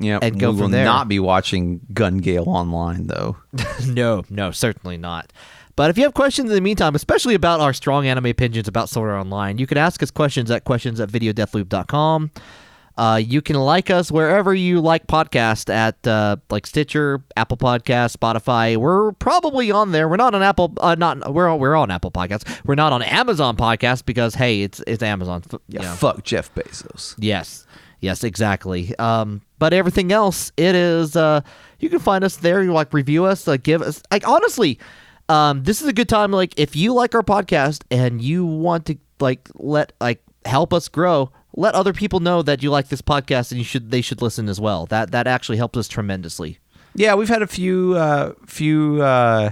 [0.00, 0.84] Yeah, and go we from will there.
[0.84, 3.36] not be watching Gun Gale online though.
[3.86, 5.32] no, no, certainly not.
[5.78, 8.88] But if you have questions in the meantime, especially about our strong anime opinions about
[8.88, 12.32] Sword Art Online, you can ask us questions at questions at videodeathloop.com.
[12.96, 18.16] Uh, you can like us wherever you like podcast at uh, like Stitcher, Apple Podcast,
[18.16, 18.76] Spotify.
[18.76, 20.08] We're probably on there.
[20.08, 20.74] We're not on Apple.
[20.78, 22.60] Uh, not we're on, we're on Apple Podcasts.
[22.64, 25.44] We're not on Amazon Podcast because hey, it's it's Amazon.
[25.68, 25.94] Yeah, know.
[25.94, 27.14] fuck Jeff Bezos.
[27.18, 27.68] Yes.
[28.00, 28.96] Yes, exactly.
[28.98, 31.14] Um, but everything else, it is.
[31.14, 31.42] Uh,
[31.78, 32.64] you can find us there.
[32.64, 34.02] You like review us, like give us.
[34.10, 34.80] Like honestly,
[35.28, 36.30] um, this is a good time.
[36.30, 40.88] Like if you like our podcast and you want to like let like help us
[40.88, 44.22] grow, let other people know that you like this podcast and you should they should
[44.22, 44.86] listen as well.
[44.86, 46.58] That that actually helps us tremendously.
[46.94, 49.50] Yeah, we've had a few uh few uh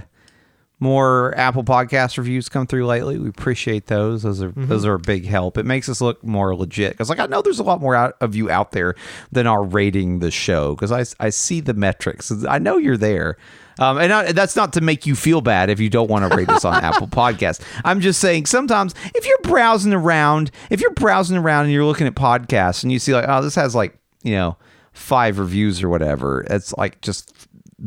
[0.79, 3.17] more Apple Podcast reviews come through lately.
[3.17, 4.21] We appreciate those.
[4.23, 5.57] Those are those are a big help.
[5.57, 8.15] It makes us look more legit because, like, I know there's a lot more out
[8.21, 8.93] of you out there
[9.31, 12.31] than are rating the show because I, I see the metrics.
[12.47, 13.37] I know you're there.
[13.79, 16.35] Um, and I, that's not to make you feel bad if you don't want to
[16.35, 17.61] rate us on Apple Podcast.
[17.83, 22.07] I'm just saying sometimes if you're browsing around, if you're browsing around and you're looking
[22.07, 24.57] at podcasts and you see like, oh, this has like you know
[24.93, 27.33] five reviews or whatever, it's like just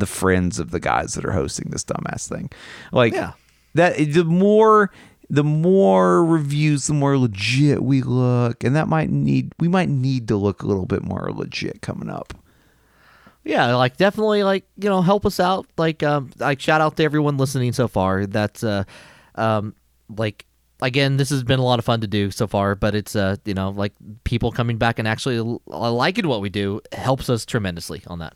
[0.01, 2.51] the friends of the guys that are hosting this dumbass thing.
[2.92, 3.32] Like Yeah.
[3.74, 4.90] that the more
[5.32, 10.26] the more reviews, the more legit we look, and that might need we might need
[10.28, 12.34] to look a little bit more legit coming up.
[13.44, 15.66] Yeah, like definitely like, you know, help us out.
[15.78, 18.26] Like um like shout out to everyone listening so far.
[18.26, 18.84] That's uh
[19.36, 19.74] um
[20.14, 20.44] like
[20.82, 23.36] again, this has been a lot of fun to do so far, but it's uh
[23.44, 23.92] you know, like
[24.24, 28.34] people coming back and actually liking what we do helps us tremendously on that.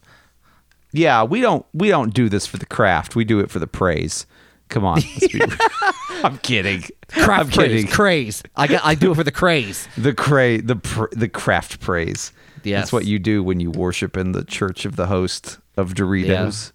[0.95, 3.17] Yeah, we don't we don't do this for the craft.
[3.17, 4.27] We do it for the praise.
[4.69, 5.01] Come on.
[5.21, 5.43] be-
[6.23, 6.85] I'm kidding.
[7.17, 7.87] I'm kidding.
[7.89, 8.43] Craze.
[8.57, 9.89] I got I do it for the craze.
[9.99, 12.33] The cra the pr- the craft praise.
[12.63, 12.83] Yes.
[12.83, 16.73] That's what you do when you worship in the church of the host of Doritos.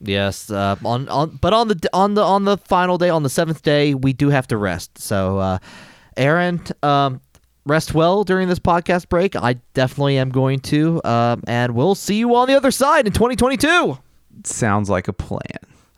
[0.00, 3.30] Yes, uh, on on but on the on the on the final day on the
[3.30, 4.96] seventh day we do have to rest.
[4.98, 5.58] So, uh,
[6.16, 7.20] Aaron, um,
[7.68, 9.36] rest well during this podcast break.
[9.36, 13.12] I definitely am going to, um, and we'll see you on the other side in
[13.12, 13.98] 2022.
[14.44, 15.40] Sounds like a plan.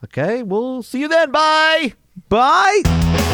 [0.04, 1.30] Okay, we'll see you then.
[1.30, 1.94] Bye.
[2.28, 3.29] Bye.